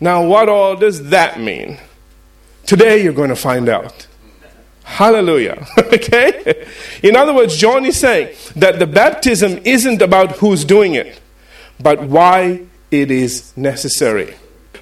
Now, 0.00 0.24
what 0.24 0.48
all 0.48 0.74
does 0.74 1.10
that 1.10 1.38
mean? 1.38 1.78
Today 2.68 3.02
you're 3.02 3.14
going 3.14 3.30
to 3.30 3.34
find 3.34 3.66
out. 3.70 4.06
Hallelujah. 4.84 5.66
okay? 5.78 6.66
In 7.02 7.16
other 7.16 7.32
words, 7.32 7.56
John 7.56 7.86
is 7.86 7.98
saying 7.98 8.36
that 8.56 8.78
the 8.78 8.86
baptism 8.86 9.62
isn't 9.64 10.02
about 10.02 10.32
who's 10.32 10.66
doing 10.66 10.92
it, 10.92 11.18
but 11.80 12.02
why 12.02 12.66
it 12.90 13.10
is 13.10 13.56
necessary. 13.56 14.34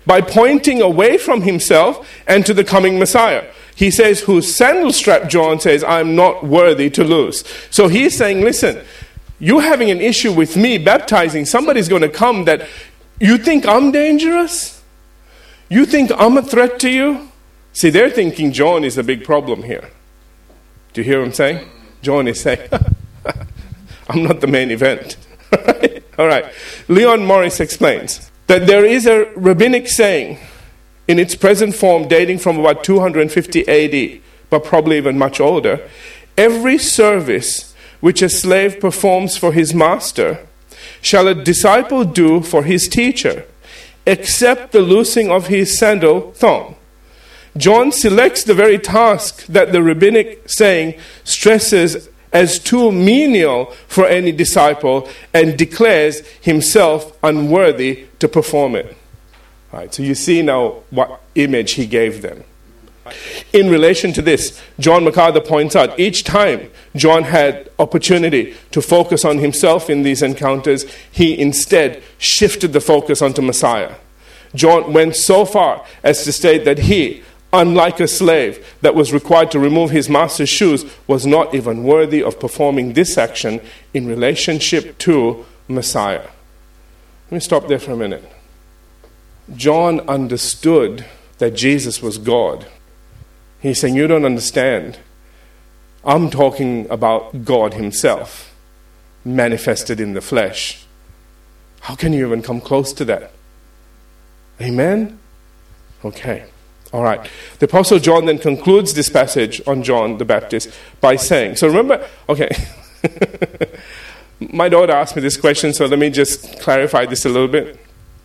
By 0.05 0.21
pointing 0.21 0.83
away 0.83 1.17
from 1.17 1.43
himself 1.43 2.05
and 2.27 2.45
to 2.45 2.53
the 2.53 2.65
coming 2.65 2.99
Messiah. 2.99 3.49
He 3.77 3.93
says, 3.93 4.19
whose 4.19 4.53
sandal 4.53 4.93
strap, 4.93 5.29
John 5.29 5.61
says, 5.61 5.85
I'm 5.85 6.17
not 6.17 6.45
worthy 6.45 6.91
to 6.91 7.05
lose. 7.05 7.45
So 7.71 7.87
he's 7.87 8.17
saying, 8.17 8.41
listen, 8.41 8.85
you're 9.39 9.63
having 9.63 9.93
an 9.93 10.01
issue 10.01 10.33
with 10.33 10.57
me 10.57 10.77
baptizing. 10.79 11.47
Somebody's 11.47 11.89
going 11.89 12.03
to 12.03 12.09
come 12.09 12.47
that 12.47 12.67
you 13.21 13.39
think 13.39 13.65
I'm 13.65 13.93
dangerous? 13.93 14.83
You 15.69 15.87
think 15.87 16.11
I'm 16.19 16.37
a 16.37 16.43
threat 16.43 16.81
to 16.81 16.91
you? 16.91 17.31
See, 17.77 17.91
they're 17.91 18.09
thinking 18.09 18.53
John 18.53 18.85
is 18.85 18.97
a 18.97 19.03
big 19.03 19.23
problem 19.23 19.65
here. 19.65 19.91
Do 20.95 21.03
you 21.03 21.05
hear 21.05 21.19
what 21.19 21.27
I'm 21.27 21.35
saying? 21.35 21.69
John 22.01 22.27
is 22.27 22.41
saying, 22.41 22.71
I'm 24.09 24.23
not 24.23 24.41
the 24.41 24.47
main 24.47 24.71
event. 24.71 25.19
All 26.19 26.27
right. 26.27 26.47
Leon 26.89 27.27
Morris 27.27 27.61
explains 27.61 28.31
that 28.47 28.67
there 28.67 28.83
is 28.83 29.05
a 29.05 29.27
rabbinic 29.37 29.89
saying 29.89 30.39
in 31.07 31.19
its 31.19 31.35
present 31.35 31.75
form 31.75 32.09
dating 32.09 32.39
from 32.39 32.59
about 32.59 32.83
250 32.83 33.69
AD, 33.69 34.21
but 34.49 34.65
probably 34.65 34.97
even 34.97 35.19
much 35.19 35.39
older. 35.39 35.87
Every 36.39 36.79
service 36.79 37.75
which 38.01 38.23
a 38.23 38.31
slave 38.31 38.81
performs 38.81 39.37
for 39.37 39.53
his 39.53 39.75
master 39.75 40.47
shall 41.03 41.29
a 41.29 41.35
disciple 41.35 42.07
do 42.07 42.41
for 42.41 42.63
his 42.63 42.89
teacher, 42.89 43.45
except 44.07 44.73
the 44.73 44.81
loosing 44.81 45.31
of 45.31 45.49
his 45.49 45.79
sandal 45.79 46.33
thong. 46.33 46.77
John 47.57 47.93
selects 47.93 48.45
the 48.45 48.55
very 48.55 48.79
task 48.79 49.47
that 49.47 49.73
the 49.73 49.83
rabbinic 49.83 50.49
saying 50.49 50.99
stresses 51.25 52.09
as 52.33 52.59
too 52.59 52.93
menial 52.93 53.67
for 53.89 54.07
any 54.07 54.33
disciple 54.33 55.09
and 55.33 55.57
declares 55.57 56.21
himself 56.41 57.17
unworthy 57.23 58.07
to 58.19 58.29
perform 58.29 58.77
it. 58.77 58.97
Right, 59.73 59.93
so 59.93 60.03
you 60.03 60.15
see 60.15 60.43
now 60.43 60.83
what 60.91 61.21
image 61.35 61.73
he 61.73 61.87
gave 61.87 62.23
them. 62.23 62.45
In 63.53 63.71
relation 63.71 64.13
to 64.15 64.23
this, 64.23 64.61
John 64.81 65.05
MacArthur 65.05 65.41
points 65.41 65.77
out 65.77 65.99
each 65.99 66.25
time 66.25 66.71
John 66.97 67.25
had 67.25 67.71
opportunity 67.79 68.55
to 68.73 68.83
focus 68.83 69.25
on 69.25 69.39
himself 69.39 69.89
in 69.89 70.03
these 70.03 70.23
encounters, 70.23 70.85
he 71.11 71.39
instead 71.39 72.03
shifted 72.19 72.73
the 72.73 72.81
focus 72.81 73.23
onto 73.23 73.43
Messiah. 73.43 73.95
John 74.55 74.93
went 74.93 75.15
so 75.15 75.45
far 75.45 75.85
as 76.03 76.25
to 76.25 76.33
state 76.33 76.65
that 76.65 76.79
he, 76.79 77.23
unlike 77.53 78.01
a 78.01 78.09
slave 78.09 78.77
that 78.83 78.95
was 78.95 79.13
required 79.13 79.51
to 79.53 79.59
remove 79.59 79.91
his 79.91 80.09
master's 80.09 80.49
shoes, 80.49 80.85
was 81.07 81.27
not 81.27 81.55
even 81.55 81.85
worthy 81.85 82.23
of 82.23 82.41
performing 82.41 82.93
this 82.93 83.17
action 83.17 83.61
in 83.95 84.07
relationship 84.07 84.99
to 84.99 85.45
Messiah. 85.69 86.29
Let 87.27 87.33
me 87.33 87.41
stop 87.41 87.69
there 87.69 87.79
for 87.79 87.93
a 87.93 87.97
minute. 87.97 88.25
John 89.55 90.01
understood 90.09 91.05
that 91.39 91.55
Jesus 91.55 92.03
was 92.03 92.19
God. 92.19 92.67
He's 93.61 93.81
saying, 93.81 93.95
You 93.95 94.07
don't 94.07 94.25
understand. 94.25 94.99
I'm 96.05 96.31
talking 96.31 96.89
about 96.89 97.45
God 97.45 97.75
Himself, 97.75 98.55
manifested 99.25 100.01
in 100.01 100.15
the 100.15 100.21
flesh. 100.21 100.85
How 101.81 101.97
can 101.97 102.13
you 102.13 102.27
even 102.27 102.43
come 102.43 102.61
close 102.61 102.93
to 102.95 103.05
that? 103.07 103.33
Amen? 104.61 105.19
Okay. 106.05 106.45
All 106.97 107.03
right. 107.03 107.29
The 107.59 107.67
Apostle 107.67 107.99
John 107.99 108.25
then 108.25 108.39
concludes 108.39 108.95
this 108.95 109.11
passage 109.11 109.61
on 109.67 109.83
John 109.83 110.17
the 110.17 110.25
Baptist 110.25 110.71
by 111.03 111.17
saying, 111.17 111.57
so 111.57 111.67
remember, 111.67 112.09
okay. 112.27 112.49
My 114.41 114.71
daughter 114.71 114.95
asked 114.95 115.15
me 115.15 115.21
this 115.21 115.37
question, 115.37 115.75
so 115.75 115.85
let 115.85 115.99
me 115.99 116.09
just 116.09 116.59
clarify 116.59 117.05
this 117.05 117.27
a 117.27 117.29
little 117.29 117.49
bit. 117.49 117.79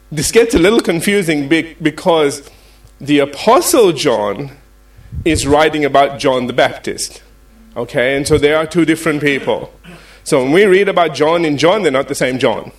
This 0.10 0.32
gets 0.32 0.56
a 0.56 0.58
little 0.58 0.80
confusing 0.80 1.50
because 1.50 2.50
the 3.02 3.20
Apostle 3.20 3.92
John 3.92 4.52
is 5.26 5.46
writing 5.46 5.84
about 5.84 6.18
John 6.18 6.48
the 6.48 6.54
Baptist. 6.54 7.22
Okay, 7.76 8.16
and 8.16 8.26
so 8.26 8.38
there 8.38 8.56
are 8.56 8.66
two 8.66 8.86
different 8.86 9.20
people. 9.20 9.74
So 10.24 10.44
when 10.44 10.54
we 10.54 10.64
read 10.64 10.88
about 10.88 11.14
John 11.14 11.44
in 11.44 11.58
John, 11.58 11.84
they're 11.84 11.92
not 11.92 12.08
the 12.08 12.16
same 12.16 12.40
John. 12.40 12.72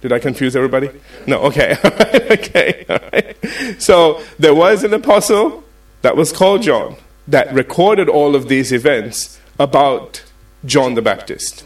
Did 0.00 0.12
I 0.12 0.18
confuse 0.18 0.54
everybody? 0.54 0.90
No, 1.26 1.40
okay. 1.42 1.76
okay. 2.30 2.84
All 2.88 2.98
right. 3.12 3.36
So 3.80 4.22
there 4.38 4.54
was 4.54 4.84
an 4.84 4.94
apostle 4.94 5.64
that 6.02 6.16
was 6.16 6.32
called 6.32 6.62
John 6.62 6.96
that 7.26 7.52
recorded 7.52 8.08
all 8.08 8.36
of 8.36 8.48
these 8.48 8.72
events 8.72 9.40
about 9.58 10.24
John 10.64 10.94
the 10.94 11.02
Baptist. 11.02 11.64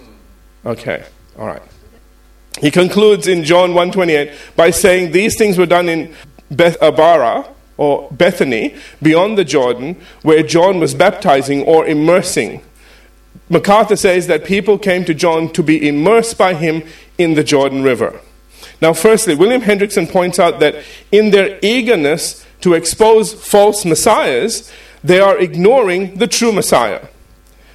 Okay. 0.65 1.05
All 1.39 1.47
right. 1.47 1.63
He 2.61 2.71
concludes 2.71 3.27
in 3.27 3.45
John 3.45 3.73
1:28 3.73 4.33
by 4.57 4.71
saying 4.71 5.13
these 5.13 5.37
things 5.37 5.59
were 5.59 5.67
done 5.67 5.89
in 5.89 6.15
Bethabara 6.53 7.49
or 7.77 8.09
Bethany 8.11 8.75
beyond 9.03 9.39
the 9.39 9.45
Jordan 9.45 9.97
where 10.23 10.43
John 10.43 10.79
was 10.81 10.95
baptizing 10.95 11.63
or 11.63 11.87
immersing. 11.87 12.63
MacArthur 13.49 13.97
says 13.97 14.27
that 14.29 14.45
people 14.45 14.79
came 14.79 15.05
to 15.05 15.15
John 15.15 15.53
to 15.53 15.63
be 15.63 15.87
immersed 15.89 16.39
by 16.39 16.55
him 16.55 16.85
in 17.23 17.35
the 17.35 17.45
Jordan 17.45 17.83
River. 17.83 18.21
Now, 18.81 18.93
firstly, 18.93 19.35
William 19.35 19.63
Hendriksen 19.63 20.11
points 20.11 20.39
out 20.39 20.61
that 20.61 20.83
in 21.11 21.31
their 21.31 21.59
eagerness 21.63 22.45
to 22.63 22.75
expose 22.75 23.33
false 23.33 23.85
messiahs, 23.85 24.71
they 25.05 25.21
are 25.21 25.39
ignoring 25.39 26.17
the 26.17 26.27
true 26.27 26.53
Messiah. 26.53 27.07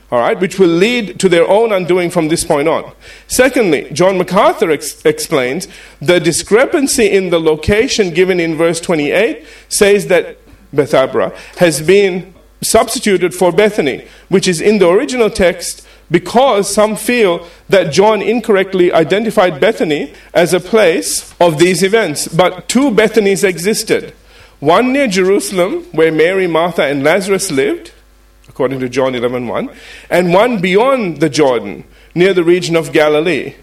All 0.10 0.20
right, 0.20 0.39
which 0.39 0.58
will 0.58 0.70
lead 0.70 1.20
to 1.20 1.27
their 1.27 1.46
own 1.48 1.74
undoing 1.74 2.10
from 2.10 2.30
this 2.30 2.46
point 2.46 2.70
on. 2.70 2.94
Secondly, 3.27 3.89
John 3.92 4.18
MacArthur 4.18 4.72
ex- 4.72 5.06
explains 5.06 5.68
the 6.01 6.20
discrepancy 6.20 7.10
in 7.10 7.30
the 7.30 7.42
location 7.42 8.13
given 8.13 8.39
in 8.39 8.56
verse 8.56 8.80
28 8.80 9.46
says 9.68 10.08
that 10.08 10.38
Bethabara 10.74 11.36
has 11.58 11.82
been 11.82 12.34
substituted 12.62 13.34
for 13.34 13.51
Bethany, 13.51 14.08
which 14.30 14.48
is 14.48 14.62
in 14.62 14.80
the 14.80 14.89
original 14.89 15.30
text 15.30 15.86
because 16.10 16.74
some 16.74 16.96
feel 16.96 17.48
that 17.70 17.92
John 17.92 18.22
incorrectly 18.22 18.92
identified 18.92 19.60
Bethany 19.60 20.14
as 20.34 20.54
a 20.54 20.60
place 20.60 21.34
of 21.40 21.60
these 21.60 21.84
events. 21.84 22.28
But 22.28 22.70
two 22.70 22.92
Bethanys 22.92 23.44
existed 23.44 24.14
one 24.60 24.92
near 24.92 25.08
Jerusalem, 25.08 25.84
where 25.92 26.12
Mary, 26.12 26.48
Martha, 26.48 26.84
and 26.84 27.04
Lazarus 27.04 27.52
lived, 27.52 27.92
according 28.50 28.80
to 28.80 28.90
John 28.90 29.14
11 29.14 29.48
1, 29.48 29.70
and 30.10 30.34
one 30.34 30.60
beyond 30.60 31.20
the 31.20 31.30
Jordan, 31.30 31.84
near 32.16 32.34
the 32.34 32.44
region 32.44 32.76
of 32.76 32.92
Galilee. 32.92 33.54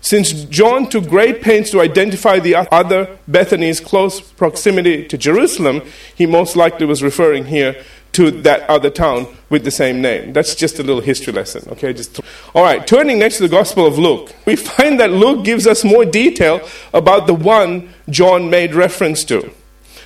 Since 0.00 0.44
John 0.44 0.88
took 0.88 1.08
great 1.08 1.40
pains 1.40 1.70
to 1.70 1.80
identify 1.80 2.38
the 2.38 2.54
other 2.54 3.18
Bethany's 3.26 3.80
close 3.80 4.20
proximity 4.20 5.08
to 5.08 5.16
Jerusalem, 5.16 5.80
he 6.14 6.26
most 6.26 6.56
likely 6.56 6.86
was 6.86 7.02
referring 7.02 7.46
here 7.46 7.74
to 8.14 8.30
that 8.30 8.68
other 8.68 8.90
town 8.90 9.26
with 9.50 9.64
the 9.64 9.70
same 9.70 10.00
name. 10.00 10.32
That's 10.32 10.54
just 10.54 10.78
a 10.78 10.82
little 10.82 11.02
history 11.02 11.32
lesson, 11.32 11.68
okay? 11.72 11.92
Just 11.92 12.20
All 12.54 12.62
right, 12.62 12.86
turning 12.86 13.18
next 13.18 13.36
to 13.38 13.42
the 13.44 13.48
Gospel 13.48 13.86
of 13.86 13.98
Luke, 13.98 14.34
we 14.46 14.56
find 14.76 14.98
that 15.00 15.10
Luke 15.10 15.44
gives 15.44 15.66
us 15.66 15.84
more 15.84 16.04
detail 16.04 16.66
about 16.92 17.26
the 17.26 17.34
one 17.34 17.92
John 18.08 18.50
made 18.50 18.74
reference 18.74 19.24
to, 19.24 19.52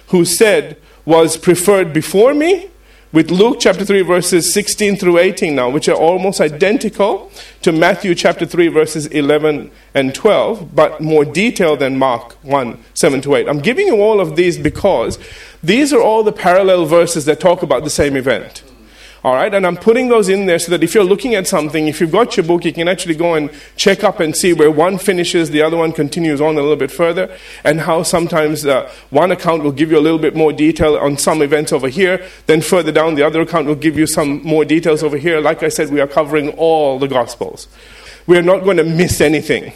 who 0.08 0.24
said 0.24 0.76
was 1.04 1.36
preferred 1.36 1.92
before 1.92 2.34
me 2.34 2.70
with 3.12 3.30
Luke 3.30 3.56
chapter 3.58 3.84
3, 3.84 4.02
verses 4.02 4.52
16 4.52 4.96
through 4.96 5.18
18 5.18 5.54
now, 5.54 5.70
which 5.70 5.88
are 5.88 5.96
almost 5.96 6.40
identical 6.40 7.30
to 7.62 7.72
Matthew 7.72 8.14
chapter 8.14 8.44
3, 8.44 8.68
verses 8.68 9.06
11 9.06 9.70
and 9.94 10.14
12, 10.14 10.74
but 10.74 11.00
more 11.00 11.24
detailed 11.24 11.78
than 11.78 11.98
Mark 11.98 12.32
1, 12.44 12.78
7 12.94 13.20
to 13.22 13.34
8. 13.34 13.48
I'm 13.48 13.60
giving 13.60 13.86
you 13.86 14.02
all 14.02 14.20
of 14.20 14.36
these 14.36 14.58
because 14.58 15.18
these 15.62 15.92
are 15.92 16.02
all 16.02 16.22
the 16.22 16.32
parallel 16.32 16.84
verses 16.84 17.24
that 17.24 17.40
talk 17.40 17.62
about 17.62 17.84
the 17.84 17.90
same 17.90 18.14
event. 18.14 18.62
All 19.28 19.34
right, 19.34 19.52
and 19.52 19.66
I'm 19.66 19.76
putting 19.76 20.08
those 20.08 20.30
in 20.30 20.46
there 20.46 20.58
so 20.58 20.70
that 20.70 20.82
if 20.82 20.94
you're 20.94 21.04
looking 21.04 21.34
at 21.34 21.46
something, 21.46 21.86
if 21.86 22.00
you've 22.00 22.10
got 22.10 22.38
your 22.38 22.46
book, 22.46 22.64
you 22.64 22.72
can 22.72 22.88
actually 22.88 23.14
go 23.14 23.34
and 23.34 23.50
check 23.76 24.02
up 24.02 24.20
and 24.20 24.34
see 24.34 24.54
where 24.54 24.70
one 24.70 24.96
finishes, 24.96 25.50
the 25.50 25.60
other 25.60 25.76
one 25.76 25.92
continues 25.92 26.40
on 26.40 26.56
a 26.56 26.62
little 26.62 26.76
bit 26.76 26.90
further, 26.90 27.36
and 27.62 27.82
how 27.82 28.02
sometimes 28.02 28.64
uh, 28.64 28.90
one 29.10 29.30
account 29.30 29.64
will 29.64 29.72
give 29.72 29.90
you 29.90 29.98
a 29.98 30.00
little 30.00 30.18
bit 30.18 30.34
more 30.34 30.50
detail 30.50 30.96
on 30.96 31.18
some 31.18 31.42
events 31.42 31.74
over 31.74 31.88
here, 31.88 32.26
then 32.46 32.62
further 32.62 32.90
down, 32.90 33.16
the 33.16 33.22
other 33.22 33.42
account 33.42 33.66
will 33.66 33.74
give 33.74 33.98
you 33.98 34.06
some 34.06 34.42
more 34.44 34.64
details 34.64 35.02
over 35.02 35.18
here. 35.18 35.42
Like 35.42 35.62
I 35.62 35.68
said, 35.68 35.90
we 35.90 36.00
are 36.00 36.06
covering 36.06 36.48
all 36.52 36.98
the 36.98 37.06
Gospels. 37.06 37.68
We 38.26 38.38
are 38.38 38.42
not 38.42 38.64
going 38.64 38.78
to 38.78 38.84
miss 38.84 39.20
anything. 39.20 39.74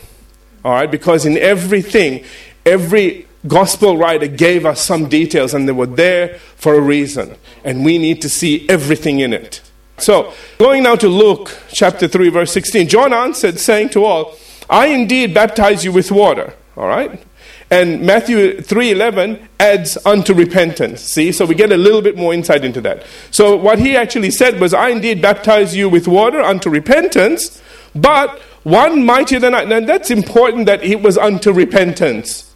All 0.64 0.72
right, 0.72 0.90
because 0.90 1.26
in 1.26 1.36
everything, 1.36 2.24
every 2.64 3.26
gospel 3.46 3.96
writer 3.96 4.26
gave 4.26 4.64
us 4.64 4.84
some 4.84 5.08
details, 5.08 5.54
and 5.54 5.68
they 5.68 5.72
were 5.72 5.86
there 5.86 6.38
for 6.56 6.74
a 6.74 6.80
reason. 6.80 7.36
And 7.64 7.84
we 7.84 7.98
need 7.98 8.22
to 8.22 8.28
see 8.28 8.68
everything 8.68 9.20
in 9.20 9.32
it. 9.32 9.60
So, 9.98 10.32
going 10.58 10.82
now 10.82 10.96
to 10.96 11.08
Luke 11.08 11.56
chapter 11.70 12.08
3, 12.08 12.28
verse 12.30 12.52
16, 12.52 12.88
John 12.88 13.12
answered, 13.12 13.58
saying 13.58 13.90
to 13.90 14.04
all, 14.04 14.34
I 14.68 14.86
indeed 14.86 15.34
baptize 15.34 15.84
you 15.84 15.92
with 15.92 16.10
water. 16.10 16.54
All 16.76 16.88
right? 16.88 17.22
And 17.70 18.02
Matthew 18.02 18.60
3:11 18.60 19.48
adds 19.58 19.96
unto 20.04 20.34
repentance. 20.34 21.00
See? 21.00 21.32
So 21.32 21.46
we 21.46 21.54
get 21.54 21.72
a 21.72 21.76
little 21.76 22.02
bit 22.02 22.18
more 22.18 22.34
insight 22.34 22.66
into 22.66 22.82
that. 22.82 23.02
So 23.30 23.56
what 23.56 23.78
he 23.78 23.96
actually 23.96 24.30
said 24.30 24.60
was 24.60 24.74
I 24.74 24.88
indeed 24.88 25.22
baptize 25.22 25.74
you 25.74 25.88
with 25.88 26.06
water 26.06 26.42
unto 26.42 26.68
repentance, 26.68 27.62
but 27.94 28.38
one 28.62 29.06
mightier 29.06 29.40
than 29.40 29.54
I. 29.54 29.62
And 29.62 29.88
that's 29.88 30.10
important 30.10 30.66
that 30.66 30.82
it 30.84 31.02
was 31.02 31.16
unto 31.16 31.50
repentance. 31.50 32.51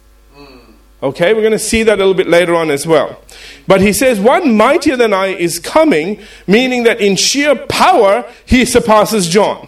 Okay, 1.01 1.33
we're 1.33 1.41
going 1.41 1.51
to 1.51 1.59
see 1.59 1.83
that 1.83 1.95
a 1.95 2.01
little 2.01 2.15
bit 2.15 2.27
later 2.27 2.55
on 2.55 2.71
as 2.71 2.87
well. 2.87 3.21
But 3.67 3.81
he 3.81 3.93
says, 3.93 4.19
One 4.19 4.57
mightier 4.57 4.97
than 4.97 5.13
I 5.13 5.27
is 5.27 5.59
coming, 5.59 6.19
meaning 6.47 6.83
that 6.83 6.99
in 6.99 7.15
sheer 7.15 7.55
power, 7.55 8.25
he 8.45 8.65
surpasses 8.65 9.27
John. 9.27 9.67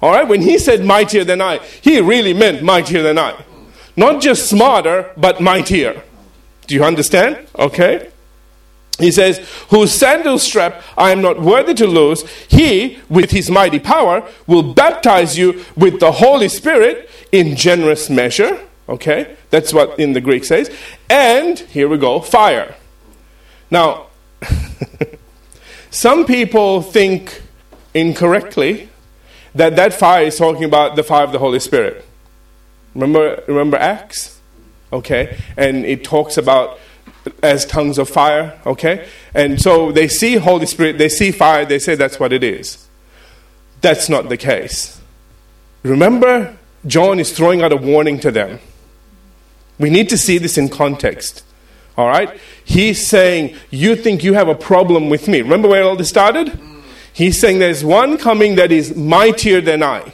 All 0.00 0.12
right, 0.12 0.26
when 0.26 0.42
he 0.42 0.58
said 0.58 0.84
mightier 0.84 1.24
than 1.24 1.40
I, 1.40 1.58
he 1.82 2.00
really 2.00 2.32
meant 2.32 2.62
mightier 2.62 3.02
than 3.02 3.18
I. 3.18 3.44
Not 3.96 4.22
just 4.22 4.48
smarter, 4.48 5.10
but 5.16 5.40
mightier. 5.40 6.02
Do 6.68 6.74
you 6.76 6.84
understand? 6.84 7.46
Okay. 7.58 8.08
He 9.00 9.10
says, 9.10 9.38
Whose 9.70 9.92
sandal 9.92 10.38
strap 10.38 10.82
I 10.96 11.10
am 11.10 11.20
not 11.20 11.40
worthy 11.40 11.74
to 11.74 11.86
lose, 11.86 12.24
he, 12.48 12.98
with 13.08 13.32
his 13.32 13.50
mighty 13.50 13.80
power, 13.80 14.26
will 14.46 14.74
baptize 14.74 15.36
you 15.36 15.64
with 15.76 15.98
the 15.98 16.12
Holy 16.12 16.48
Spirit 16.48 17.10
in 17.32 17.56
generous 17.56 18.08
measure. 18.08 18.60
Okay, 18.90 19.36
that's 19.50 19.72
what 19.72 20.00
in 20.00 20.14
the 20.14 20.20
Greek 20.20 20.44
says. 20.44 20.68
And, 21.08 21.58
here 21.58 21.88
we 21.88 21.96
go, 21.96 22.20
fire. 22.20 22.74
Now, 23.70 24.08
some 25.90 26.26
people 26.26 26.82
think 26.82 27.40
incorrectly 27.94 28.88
that 29.54 29.76
that 29.76 29.94
fire 29.94 30.24
is 30.24 30.36
talking 30.36 30.64
about 30.64 30.96
the 30.96 31.04
fire 31.04 31.22
of 31.22 31.30
the 31.30 31.38
Holy 31.38 31.60
Spirit. 31.60 32.04
Remember, 32.94 33.44
remember 33.46 33.76
Acts? 33.76 34.40
Okay? 34.92 35.38
And 35.56 35.84
it 35.84 36.02
talks 36.02 36.36
about 36.36 36.80
as 37.44 37.64
tongues 37.66 37.96
of 37.96 38.08
fire, 38.08 38.58
okay? 38.66 39.08
And 39.34 39.60
so 39.60 39.92
they 39.92 40.08
see 40.08 40.36
Holy 40.36 40.66
Spirit, 40.66 40.98
they 40.98 41.08
see 41.08 41.30
fire, 41.30 41.64
they 41.64 41.78
say 41.78 41.94
that's 41.94 42.18
what 42.18 42.32
it 42.32 42.42
is. 42.42 42.88
That's 43.82 44.08
not 44.08 44.28
the 44.28 44.36
case. 44.36 45.00
Remember, 45.84 46.56
John 46.86 47.20
is 47.20 47.30
throwing 47.32 47.62
out 47.62 47.72
a 47.72 47.76
warning 47.76 48.18
to 48.20 48.30
them. 48.30 48.58
We 49.80 49.90
need 49.90 50.10
to 50.10 50.18
see 50.18 50.38
this 50.38 50.58
in 50.58 50.68
context. 50.68 51.42
All 51.96 52.06
right? 52.06 52.38
He's 52.64 53.08
saying, 53.08 53.56
You 53.70 53.96
think 53.96 54.22
you 54.22 54.34
have 54.34 54.46
a 54.46 54.54
problem 54.54 55.08
with 55.08 55.26
me. 55.26 55.40
Remember 55.40 55.68
where 55.68 55.82
all 55.82 55.96
this 55.96 56.10
started? 56.10 56.58
He's 57.12 57.40
saying 57.40 57.58
there's 57.58 57.84
one 57.84 58.18
coming 58.18 58.54
that 58.54 58.70
is 58.70 58.94
mightier 58.94 59.60
than 59.60 59.82
I. 59.82 60.12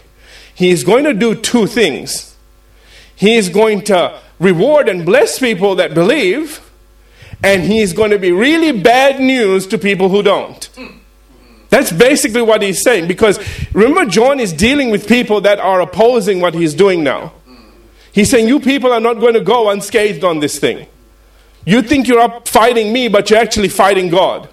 He's 0.54 0.84
going 0.84 1.04
to 1.04 1.12
do 1.12 1.34
two 1.34 1.66
things. 1.66 2.34
He 3.14 3.36
is 3.36 3.48
going 3.48 3.82
to 3.84 4.18
reward 4.38 4.88
and 4.88 5.04
bless 5.04 5.38
people 5.38 5.74
that 5.76 5.94
believe, 5.94 6.60
and 7.42 7.62
he's 7.62 7.92
going 7.92 8.12
to 8.12 8.18
be 8.18 8.32
really 8.32 8.72
bad 8.72 9.20
news 9.20 9.66
to 9.66 9.78
people 9.78 10.08
who 10.08 10.22
don't. 10.22 10.68
That's 11.68 11.92
basically 11.92 12.42
what 12.42 12.62
he's 12.62 12.80
saying. 12.82 13.08
Because 13.08 13.38
remember, 13.74 14.06
John 14.06 14.38
is 14.40 14.52
dealing 14.52 14.90
with 14.90 15.08
people 15.08 15.40
that 15.42 15.58
are 15.58 15.80
opposing 15.80 16.40
what 16.40 16.54
he's 16.54 16.74
doing 16.74 17.02
now. 17.02 17.32
He's 18.16 18.28
saying, 18.30 18.48
You 18.48 18.58
people 18.58 18.92
are 18.92 19.00
not 19.00 19.20
going 19.20 19.34
to 19.34 19.40
go 19.40 19.70
unscathed 19.70 20.24
on 20.24 20.40
this 20.40 20.58
thing. 20.58 20.88
You 21.64 21.82
think 21.82 22.08
you're 22.08 22.20
up 22.20 22.48
fighting 22.48 22.92
me, 22.92 23.06
but 23.06 23.30
you're 23.30 23.38
actually 23.38 23.68
fighting 23.68 24.08
God. 24.08 24.48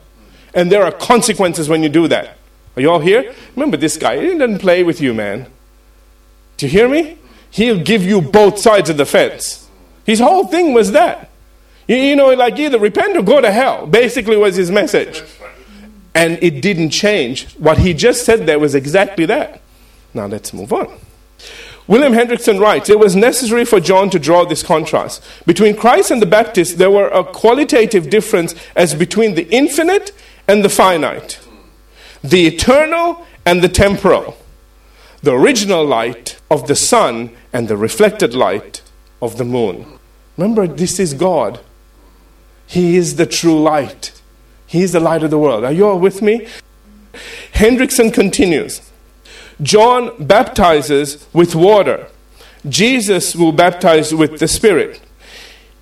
And 0.53 0.71
there 0.71 0.83
are 0.83 0.91
consequences 0.91 1.67
when 1.67 1.81
you 1.81 1.89
do 1.89 2.07
that. 2.09 2.37
Are 2.75 2.81
you 2.81 2.91
all 2.91 2.99
here? 2.99 3.33
Remember 3.55 3.77
this 3.77 3.97
guy, 3.97 4.19
he 4.19 4.37
doesn't 4.37 4.59
play 4.59 4.83
with 4.83 5.01
you, 5.01 5.15
man. 5.15 5.47
Do 6.57 6.67
you 6.67 6.71
hear 6.71 6.87
me? 6.87 7.17
he'll 7.53 7.79
give 7.79 8.03
you 8.03 8.19
both 8.19 8.57
sides 8.57 8.89
of 8.89 8.97
the 8.97 9.05
fence. 9.05 9.69
His 10.05 10.19
whole 10.19 10.47
thing 10.47 10.73
was 10.73 10.91
that. 10.91 11.29
You, 11.87 11.95
you 11.95 12.15
know, 12.15 12.33
like 12.33 12.57
either 12.57 12.79
repent 12.79 13.15
or 13.15 13.21
go 13.21 13.39
to 13.39 13.51
hell, 13.51 13.85
basically, 13.85 14.35
was 14.35 14.55
his 14.55 14.71
message. 14.71 15.21
And 16.15 16.39
it 16.41 16.61
didn't 16.61 16.89
change. 16.89 17.53
What 17.53 17.77
he 17.77 17.93
just 17.93 18.25
said 18.25 18.45
there 18.45 18.59
was 18.59 18.75
exactly 18.75 19.25
that. 19.27 19.61
Now 20.13 20.25
let's 20.25 20.51
move 20.53 20.73
on. 20.73 20.99
William 21.87 22.13
Hendriksen 22.13 22.59
writes 22.59 22.89
It 22.89 22.99
was 22.99 23.15
necessary 23.15 23.65
for 23.65 23.79
John 23.79 24.09
to 24.11 24.19
draw 24.19 24.45
this 24.45 24.63
contrast. 24.63 25.23
Between 25.45 25.75
Christ 25.75 26.11
and 26.11 26.21
the 26.21 26.25
Baptist, 26.25 26.77
there 26.77 26.91
were 26.91 27.07
a 27.07 27.23
qualitative 27.23 28.09
difference 28.09 28.55
as 28.75 28.95
between 28.95 29.35
the 29.35 29.47
infinite 29.49 30.11
and 30.47 30.63
the 30.63 30.69
finite, 30.69 31.39
the 32.23 32.47
eternal 32.47 33.25
and 33.45 33.61
the 33.61 33.69
temporal 33.69 34.37
the 35.23 35.31
original 35.31 35.85
light 35.85 36.37
of 36.51 36.67
the 36.67 36.75
sun 36.75 37.31
and 37.53 37.69
the 37.69 37.77
reflected 37.77 38.35
light 38.35 38.81
of 39.21 39.37
the 39.37 39.45
moon. 39.45 39.85
Remember, 40.37 40.67
this 40.67 40.99
is 40.99 41.13
God. 41.13 41.61
He 42.67 42.97
is 42.97 43.15
the 43.15 43.25
true 43.25 43.61
light. 43.61 44.11
He 44.67 44.81
is 44.81 44.91
the 44.91 44.99
light 44.99 45.23
of 45.23 45.31
the 45.31 45.37
world. 45.37 45.63
Are 45.63 45.71
you 45.71 45.87
all 45.87 45.97
with 45.97 46.21
me? 46.21 46.47
Hendriksen 47.53 48.13
continues 48.13 48.91
John 49.63 50.11
baptizes 50.19 51.27
with 51.33 51.55
water, 51.55 52.07
Jesus 52.67 53.35
will 53.35 53.51
baptize 53.51 54.13
with 54.13 54.39
the 54.39 54.47
Spirit. 54.47 55.01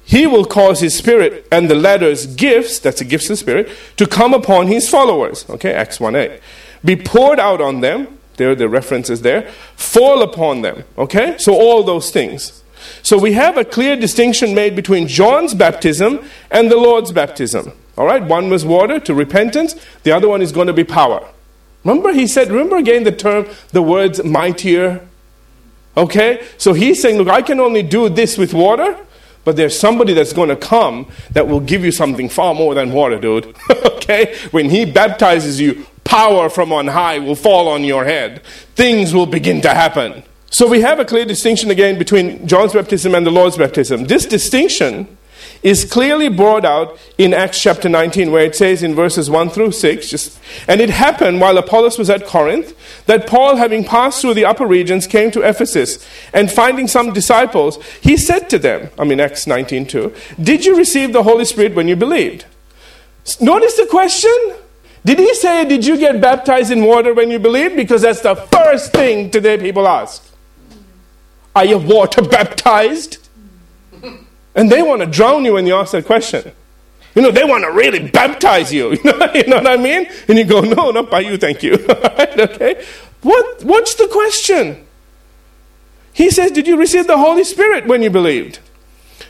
He 0.04 0.28
will 0.28 0.44
cause 0.44 0.82
his 0.82 0.98
spirit 0.98 1.48
and 1.54 1.70
the 1.70 1.76
latter's 1.76 2.26
gifts, 2.26 2.80
that's 2.80 3.00
the 3.00 3.06
gifts 3.06 3.26
of 3.26 3.30
the 3.30 3.38
spirit, 3.38 3.70
to 3.96 4.06
come 4.06 4.34
upon 4.34 4.68
his 4.68 4.90
followers. 4.90 5.50
Okay, 5.50 5.74
Acts 5.74 6.02
1 6.02 6.16
8. 6.16 6.42
Be 6.84 6.98
poured 6.98 7.40
out 7.40 7.62
on 7.62 7.80
them 7.80 8.20
there, 8.36 8.56
the 8.56 8.68
references 8.68 9.22
there, 9.22 9.50
fall 9.76 10.22
upon 10.22 10.64
them. 10.64 10.84
Okay? 10.98 11.38
So 11.38 11.54
all 11.54 11.84
those 11.84 12.12
things. 12.12 12.64
So 13.04 13.18
we 13.18 13.34
have 13.34 13.58
a 13.58 13.64
clear 13.64 13.96
distinction 13.96 14.56
made 14.56 14.76
between 14.76 15.08
John's 15.08 15.54
baptism 15.54 16.26
and 16.50 16.72
the 16.72 16.78
Lord's 16.78 17.12
baptism. 17.12 17.72
All 17.98 18.06
right? 18.06 18.24
One 18.24 18.50
was 18.50 18.66
water 18.66 19.00
to 19.00 19.14
repentance, 19.14 19.76
the 20.04 20.12
other 20.12 20.28
one 20.28 20.42
is 20.42 20.52
going 20.52 20.68
to 20.68 20.74
be 20.74 20.84
power. 20.84 21.26
Remember, 21.84 22.14
he 22.14 22.28
said, 22.28 22.50
remember 22.50 22.78
again 22.78 23.04
the 23.04 23.12
term, 23.12 23.48
the 23.72 23.82
words 23.82 24.24
mightier? 24.24 25.08
Okay? 25.98 26.46
So 26.58 26.74
he's 26.74 27.02
saying, 27.02 27.18
look, 27.18 27.28
I 27.28 27.42
can 27.42 27.60
only 27.60 27.84
do 27.84 28.08
this 28.10 28.38
with 28.38 28.54
water, 28.54 28.98
but 29.44 29.56
there's 29.56 29.78
somebody 29.78 30.14
that's 30.14 30.34
going 30.34 30.50
to 30.50 30.56
come 30.56 31.08
that 31.32 31.48
will 31.48 31.60
give 31.60 31.84
you 31.84 31.92
something 31.92 32.30
far 32.30 32.54
more 32.54 32.76
than 32.76 32.92
water, 32.92 33.20
dude. 33.20 33.56
okay? 33.70 34.38
When 34.52 34.70
he 34.70 34.86
baptizes 34.86 35.60
you, 35.60 35.86
power 36.04 36.50
from 36.50 36.72
on 36.72 36.88
high 36.88 37.20
will 37.20 37.36
fall 37.36 37.68
on 37.68 37.84
your 37.84 38.06
head. 38.06 38.44
Things 38.76 39.14
will 39.14 39.26
begin 39.26 39.62
to 39.62 39.70
happen. 39.70 40.24
So 40.52 40.68
we 40.68 40.82
have 40.82 41.00
a 41.00 41.06
clear 41.06 41.26
distinction 41.26 41.72
again 41.72 41.98
between 41.98 42.46
John's 42.46 42.74
baptism 42.74 43.16
and 43.16 43.26
the 43.26 43.32
Lord's 43.32 43.58
baptism. 43.58 44.06
This 44.06 44.26
distinction 44.26 45.18
is 45.64 45.86
clearly 45.86 46.28
brought 46.28 46.66
out 46.66 46.98
in 47.18 47.34
Acts 47.34 47.62
chapter 47.62 47.88
19, 47.88 48.32
where 48.32 48.46
it 48.46 48.56
says 48.56 48.82
in 48.82 48.96
verses 48.96 49.30
1 49.30 49.50
through 49.50 49.72
6, 49.72 50.10
just, 50.10 50.40
and 50.68 50.82
it 50.82 50.90
happened 50.90 51.40
while 51.40 51.58
Apollos 51.58 51.98
was 51.98 52.10
at 52.10 52.26
Corinth, 52.26 52.76
that 53.06 53.28
Paul, 53.28 53.58
having 53.58 53.84
passed 53.84 54.22
through 54.22 54.34
the 54.34 54.46
upper 54.46 54.66
regions, 54.66 55.06
came 55.08 55.32
to 55.32 55.48
Ephesus, 55.48 56.06
and 56.34 56.52
finding 56.52 56.88
some 56.88 57.14
disciples, 57.14 57.84
he 58.02 58.18
said 58.18 58.50
to 58.50 58.60
them, 58.60 58.90
I 58.98 59.04
mean, 59.04 59.20
Acts 59.20 59.46
19 59.46 59.86
2, 59.86 60.14
Did 60.42 60.66
you 60.66 60.76
receive 60.78 61.14
the 61.14 61.24
Holy 61.24 61.46
Spirit 61.46 61.76
when 61.76 61.88
you 61.88 61.96
believed? 61.96 62.46
Notice 63.40 63.78
the 63.78 63.86
question. 63.86 64.36
Did 65.06 65.20
he 65.20 65.34
say, 65.36 65.66
Did 65.66 65.86
you 65.86 65.98
get 65.98 66.22
baptized 66.22 66.72
in 66.72 66.84
water 66.84 67.14
when 67.14 67.30
you 67.30 67.40
believed? 67.40 67.76
Because 67.76 68.02
that's 68.02 68.22
the 68.22 68.36
first 68.36 68.92
thing 68.92 69.30
today 69.30 69.58
people 69.58 69.88
ask. 69.88 70.28
Are 71.56 71.66
you 71.66 71.78
water 71.78 72.22
baptized? 72.22 73.18
And 74.56 74.70
they 74.70 74.82
want 74.82 75.02
to 75.02 75.08
drown 75.08 75.46
you 75.46 75.54
when 75.54 75.66
you 75.66 75.76
ask 75.76 75.92
that 75.94 76.06
question. 76.06 76.52
You 77.16 77.22
know, 77.22 77.32
they 77.32 77.44
want 77.44 77.64
to 77.64 77.72
really 77.72 78.10
baptize 78.10 78.72
you. 78.74 78.92
You 79.04 79.18
know, 79.18 79.34
you 79.34 79.48
know 79.48 79.58
what 79.58 79.68
I 79.68 79.78
mean? 79.78 80.08
And 80.28 80.38
you 80.38 80.46
go, 80.46 80.62
No, 80.62 80.92
not 80.92 81.10
by 81.10 81.22
you, 81.22 81.38
thank 81.38 81.64
you. 81.64 81.74
okay? 81.90 82.86
What, 83.22 83.64
what's 83.64 83.96
the 83.96 84.08
question? 84.08 84.86
He 86.14 86.30
says, 86.30 86.52
Did 86.52 86.68
you 86.68 86.78
receive 86.78 87.08
the 87.08 87.18
Holy 87.18 87.44
Spirit 87.44 87.88
when 87.88 88.02
you 88.02 88.10
believed? 88.10 88.60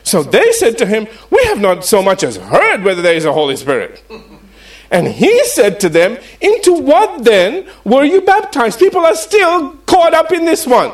So 0.02 0.22
they 0.22 0.52
said 0.52 0.78
to 0.78 0.86
him, 0.86 1.06
We 1.30 1.42
have 1.44 1.60
not 1.60 1.84
so 1.84 2.02
much 2.02 2.22
as 2.22 2.36
heard 2.36 2.82
whether 2.82 3.02
there 3.02 3.14
is 3.14 3.24
a 3.24 3.32
Holy 3.32 3.56
Spirit. 3.56 4.02
And 4.90 5.08
he 5.08 5.44
said 5.46 5.80
to 5.80 5.88
them, 5.88 6.18
Into 6.40 6.74
what 6.74 7.24
then 7.24 7.66
were 7.84 8.04
you 8.04 8.20
baptized? 8.20 8.78
People 8.78 9.00
are 9.00 9.14
still 9.14 9.72
caught 9.86 10.14
up 10.14 10.32
in 10.32 10.44
this 10.44 10.66
one. 10.66 10.92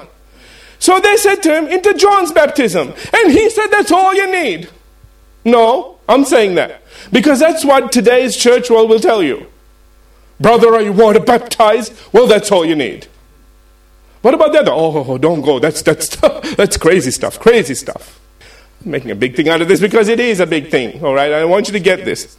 So 0.79 1.01
they 1.01 1.17
said 1.17 1.43
to 1.43 1.57
him, 1.57 1.67
Into 1.67 1.95
John's 1.95 2.33
baptism. 2.33 2.95
And 3.13 3.33
he 3.33 3.51
said, 3.51 3.69
That's 3.69 3.93
all 3.93 4.15
you 4.15 4.31
need. 4.31 4.69
No, 5.45 5.99
I'm 6.09 6.25
saying 6.25 6.57
that. 6.57 6.83
Because 7.13 7.39
that's 7.39 7.65
what 7.65 7.93
today's 7.93 8.37
church 8.37 8.71
world 8.71 8.91
will 8.91 9.01
tell 9.01 9.23
you. 9.23 9.47
Brother, 10.41 10.75
are 10.75 10.83
you 10.83 10.93
water 10.93 11.21
baptized? 11.21 11.93
Well, 12.13 12.27
that's 12.27 12.53
all 12.53 12.65
you 12.65 12.77
need. 12.77 13.09
What 14.23 14.35
about 14.35 14.55
other? 14.55 14.73
Oh, 14.73 15.19
don't 15.19 15.43
go. 15.43 15.59
That's, 15.59 15.83
that's, 15.83 16.17
that's 16.57 16.77
crazy 16.77 17.11
stuff. 17.11 17.39
Crazy 17.39 17.75
stuff. 17.75 18.21
I'm 18.85 18.91
making 18.93 19.11
a 19.11 19.17
big 19.17 19.37
thing 19.37 19.49
out 19.49 19.63
of 19.63 19.69
this 19.69 19.81
because 19.81 20.09
it 20.09 20.21
is 20.21 20.41
a 20.41 20.47
big 20.47 20.71
thing, 20.71 21.05
all 21.05 21.15
right? 21.15 21.33
I 21.33 21.45
want 21.45 21.69
you 21.69 21.73
to 21.73 21.81
get 21.81 22.05
this. 22.05 22.37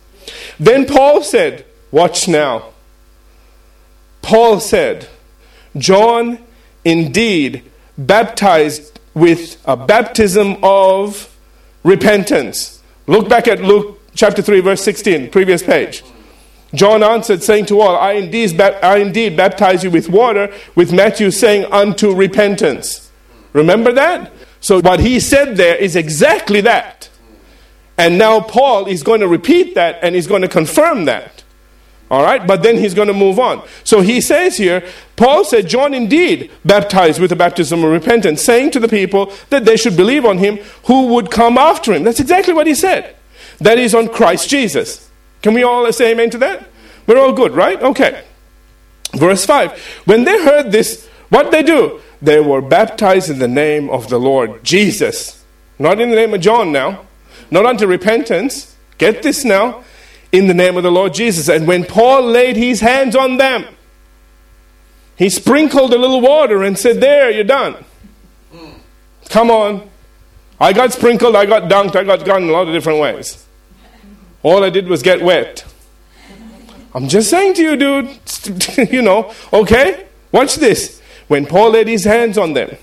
Then 0.59 0.85
Paul 0.85 1.23
said, 1.23 1.65
Watch 1.91 2.27
now. 2.27 2.65
Paul 4.21 4.59
said, 4.59 5.07
John 5.75 6.39
indeed 6.85 7.63
baptized 7.99 8.99
with 9.13 9.61
a 9.65 9.75
baptism 9.75 10.57
of 10.63 11.35
repentance. 11.83 12.81
Look 13.07 13.29
back 13.29 13.47
at 13.47 13.61
Luke 13.61 13.99
chapter 14.15 14.41
3, 14.41 14.61
verse 14.61 14.83
16, 14.83 15.29
previous 15.29 15.61
page. 15.61 16.03
John 16.73 17.03
answered, 17.03 17.41
saying 17.41 17.65
to 17.67 17.81
all, 17.81 17.95
I 17.95 18.13
indeed, 18.13 18.59
I 18.61 18.97
indeed 18.97 19.35
baptize 19.35 19.83
you 19.83 19.91
with 19.91 20.07
water, 20.07 20.53
with 20.75 20.93
Matthew 20.93 21.31
saying, 21.31 21.65
unto 21.71 22.13
repentance. 22.13 23.11
Remember 23.53 23.91
that? 23.91 24.31
So, 24.61 24.81
what 24.81 24.99
he 24.99 25.19
said 25.19 25.57
there 25.57 25.75
is 25.75 25.95
exactly 25.95 26.61
that. 26.61 27.09
And 27.97 28.17
now 28.17 28.39
Paul 28.39 28.85
is 28.85 29.03
going 29.03 29.21
to 29.21 29.27
repeat 29.27 29.75
that 29.75 29.99
and 30.01 30.15
he's 30.15 30.27
going 30.27 30.41
to 30.41 30.47
confirm 30.47 31.05
that. 31.05 31.43
All 32.09 32.23
right, 32.23 32.45
but 32.45 32.63
then 32.63 32.77
he's 32.77 32.95
going 32.95 33.07
to 33.07 33.13
move 33.13 33.37
on. 33.37 33.61
So 33.83 34.01
he 34.01 34.19
says 34.19 34.57
here, 34.57 34.83
Paul 35.15 35.45
said, 35.45 35.69
John 35.69 35.93
indeed 35.93 36.49
baptized 36.65 37.21
with 37.21 37.29
the 37.29 37.35
baptism 37.35 37.83
of 37.83 37.91
repentance, 37.91 38.43
saying 38.43 38.71
to 38.71 38.79
the 38.79 38.87
people 38.87 39.31
that 39.49 39.65
they 39.65 39.77
should 39.77 39.95
believe 39.95 40.25
on 40.25 40.39
him 40.39 40.57
who 40.85 41.07
would 41.07 41.29
come 41.29 41.57
after 41.57 41.93
him. 41.93 42.03
That's 42.03 42.19
exactly 42.19 42.53
what 42.53 42.65
he 42.65 42.73
said. 42.73 43.15
That 43.59 43.77
is 43.77 43.93
on 43.93 44.09
Christ 44.09 44.49
Jesus. 44.49 45.09
Can 45.43 45.53
we 45.53 45.61
all 45.61 45.91
say 45.91 46.11
amen 46.11 46.31
to 46.31 46.39
that? 46.39 46.67
We're 47.05 47.19
all 47.19 47.33
good, 47.33 47.51
right? 47.51 47.81
Okay. 47.81 48.23
Verse 49.13 49.45
5. 49.45 49.77
When 50.05 50.23
they 50.23 50.43
heard 50.43 50.71
this, 50.71 51.07
what 51.29 51.51
they 51.51 51.61
do? 51.61 52.01
They 52.21 52.39
were 52.39 52.61
baptized 52.61 53.29
in 53.29 53.39
the 53.39 53.47
name 53.47 53.89
of 53.89 54.09
the 54.09 54.19
Lord 54.19 54.63
Jesus. 54.63 55.43
Not 55.77 56.01
in 56.01 56.09
the 56.09 56.15
name 56.15 56.33
of 56.33 56.41
John 56.41 56.71
now. 56.71 57.05
Not 57.51 57.65
unto 57.65 57.85
repentance. 57.85 58.75
Get 58.97 59.21
this 59.21 59.45
now 59.45 59.83
in 60.31 60.47
the 60.47 60.53
name 60.53 60.77
of 60.77 60.83
the 60.83 60.91
Lord 60.91 61.13
Jesus. 61.13 61.49
And 61.49 61.67
when 61.67 61.83
Paul 61.83 62.23
laid 62.23 62.55
his 62.55 62.81
hands 62.81 63.15
on 63.15 63.37
them, 63.37 63.65
he 65.15 65.29
sprinkled 65.29 65.93
a 65.93 65.97
little 65.97 66.21
water 66.21 66.63
and 66.63 66.77
said, 66.77 67.01
There, 67.01 67.29
you're 67.29 67.43
done. 67.43 67.83
Come 69.29 69.51
on. 69.51 69.89
I 70.59 70.73
got 70.73 70.91
sprinkled, 70.91 71.35
I 71.35 71.45
got 71.45 71.63
dunked, 71.63 71.95
I 71.95 72.03
got 72.03 72.25
gone 72.25 72.43
in 72.43 72.49
a 72.49 72.51
lot 72.51 72.67
of 72.67 72.73
different 72.73 72.99
ways. 72.99 73.45
All 74.43 74.63
I 74.63 74.69
did 74.69 74.87
was 74.87 75.01
get 75.01 75.21
wet. 75.21 75.65
I'm 76.93 77.07
just 77.07 77.29
saying 77.29 77.53
to 77.55 77.61
you, 77.61 77.75
dude, 77.75 78.91
you 78.91 79.01
know, 79.01 79.33
okay? 79.53 80.07
Watch 80.31 80.55
this. 80.55 81.01
When 81.27 81.45
Paul 81.45 81.71
laid 81.71 81.87
his 81.87 82.03
hands 82.03 82.37
on 82.37 82.53
them, 82.53 82.75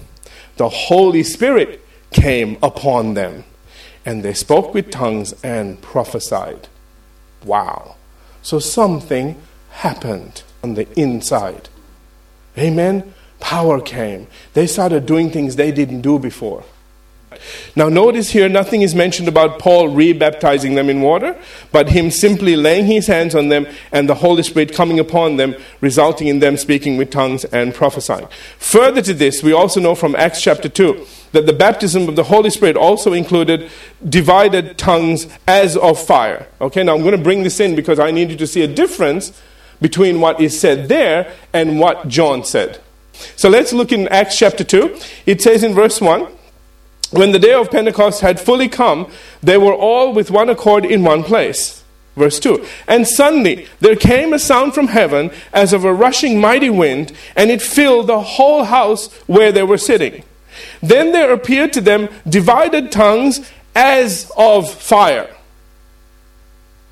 the 0.56 0.68
Holy 0.68 1.22
Spirit 1.22 1.84
came 2.12 2.56
upon 2.62 3.14
them, 3.14 3.44
and 4.04 4.22
they 4.22 4.32
spoke 4.32 4.72
with 4.72 4.90
tongues 4.90 5.34
and 5.42 5.80
prophesied. 5.82 6.68
Wow. 7.46 7.96
So 8.42 8.58
something 8.58 9.40
happened 9.70 10.42
on 10.62 10.74
the 10.74 10.86
inside. 11.00 11.68
Amen. 12.58 13.14
Power 13.40 13.80
came. 13.80 14.26
They 14.54 14.66
started 14.66 15.06
doing 15.06 15.30
things 15.30 15.56
they 15.56 15.72
didn't 15.72 16.02
do 16.02 16.18
before. 16.18 16.64
Now, 17.74 17.88
notice 17.88 18.30
here, 18.30 18.48
nothing 18.48 18.82
is 18.82 18.94
mentioned 18.94 19.28
about 19.28 19.58
Paul 19.58 19.88
rebaptizing 19.88 20.74
them 20.74 20.88
in 20.88 21.02
water, 21.02 21.36
but 21.72 21.90
him 21.90 22.10
simply 22.10 22.56
laying 22.56 22.86
his 22.86 23.06
hands 23.06 23.34
on 23.34 23.48
them 23.48 23.66
and 23.92 24.08
the 24.08 24.16
Holy 24.16 24.42
Spirit 24.42 24.74
coming 24.74 24.98
upon 24.98 25.36
them, 25.36 25.54
resulting 25.80 26.28
in 26.28 26.40
them 26.40 26.56
speaking 26.56 26.96
with 26.96 27.10
tongues 27.10 27.44
and 27.46 27.74
prophesying. 27.74 28.28
Further 28.58 29.02
to 29.02 29.14
this, 29.14 29.42
we 29.42 29.52
also 29.52 29.80
know 29.80 29.94
from 29.94 30.16
Acts 30.16 30.40
chapter 30.40 30.68
2 30.68 31.06
that 31.32 31.46
the 31.46 31.52
baptism 31.52 32.08
of 32.08 32.16
the 32.16 32.24
Holy 32.24 32.50
Spirit 32.50 32.76
also 32.76 33.12
included 33.12 33.70
divided 34.08 34.78
tongues 34.78 35.26
as 35.46 35.76
of 35.76 36.02
fire. 36.02 36.46
Okay, 36.60 36.82
now 36.82 36.94
I'm 36.94 37.02
going 37.02 37.16
to 37.16 37.22
bring 37.22 37.42
this 37.42 37.60
in 37.60 37.76
because 37.76 37.98
I 37.98 38.10
need 38.10 38.30
you 38.30 38.36
to 38.36 38.46
see 38.46 38.62
a 38.62 38.68
difference 38.68 39.38
between 39.80 40.20
what 40.20 40.40
is 40.40 40.58
said 40.58 40.88
there 40.88 41.32
and 41.52 41.78
what 41.78 42.08
John 42.08 42.44
said. 42.44 42.80
So 43.36 43.48
let's 43.48 43.72
look 43.72 43.92
in 43.92 44.08
Acts 44.08 44.38
chapter 44.38 44.64
2. 44.64 44.98
It 45.26 45.42
says 45.42 45.62
in 45.62 45.74
verse 45.74 46.00
1 46.00 46.26
when 47.10 47.32
the 47.32 47.38
day 47.38 47.52
of 47.52 47.70
Pentecost 47.70 48.20
had 48.20 48.40
fully 48.40 48.68
come, 48.68 49.10
they 49.42 49.58
were 49.58 49.74
all 49.74 50.12
with 50.12 50.30
one 50.30 50.48
accord 50.48 50.84
in 50.84 51.04
one 51.04 51.22
place. 51.22 51.84
Verse 52.16 52.40
2 52.40 52.64
And 52.88 53.06
suddenly 53.06 53.68
there 53.80 53.96
came 53.96 54.32
a 54.32 54.38
sound 54.38 54.74
from 54.74 54.88
heaven 54.88 55.30
as 55.52 55.72
of 55.72 55.84
a 55.84 55.92
rushing 55.92 56.40
mighty 56.40 56.70
wind, 56.70 57.12
and 57.36 57.50
it 57.50 57.62
filled 57.62 58.06
the 58.06 58.22
whole 58.22 58.64
house 58.64 59.12
where 59.26 59.52
they 59.52 59.62
were 59.62 59.78
sitting. 59.78 60.24
Then 60.82 61.12
there 61.12 61.32
appeared 61.32 61.72
to 61.74 61.80
them 61.80 62.08
divided 62.28 62.90
tongues 62.90 63.50
as 63.74 64.30
of 64.36 64.72
fire. 64.72 65.30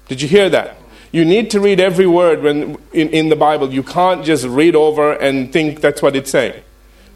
Did 0.08 0.20
you 0.20 0.28
hear 0.28 0.50
that? 0.50 0.76
You 1.12 1.24
need 1.24 1.50
to 1.52 1.60
read 1.60 1.80
every 1.80 2.06
word 2.06 2.42
when, 2.42 2.76
in, 2.92 3.08
in 3.10 3.28
the 3.28 3.36
Bible. 3.36 3.72
You 3.72 3.82
can't 3.82 4.24
just 4.24 4.44
read 4.44 4.74
over 4.74 5.12
and 5.12 5.52
think 5.52 5.80
that's 5.80 6.02
what 6.02 6.16
it's 6.16 6.30
saying. 6.30 6.62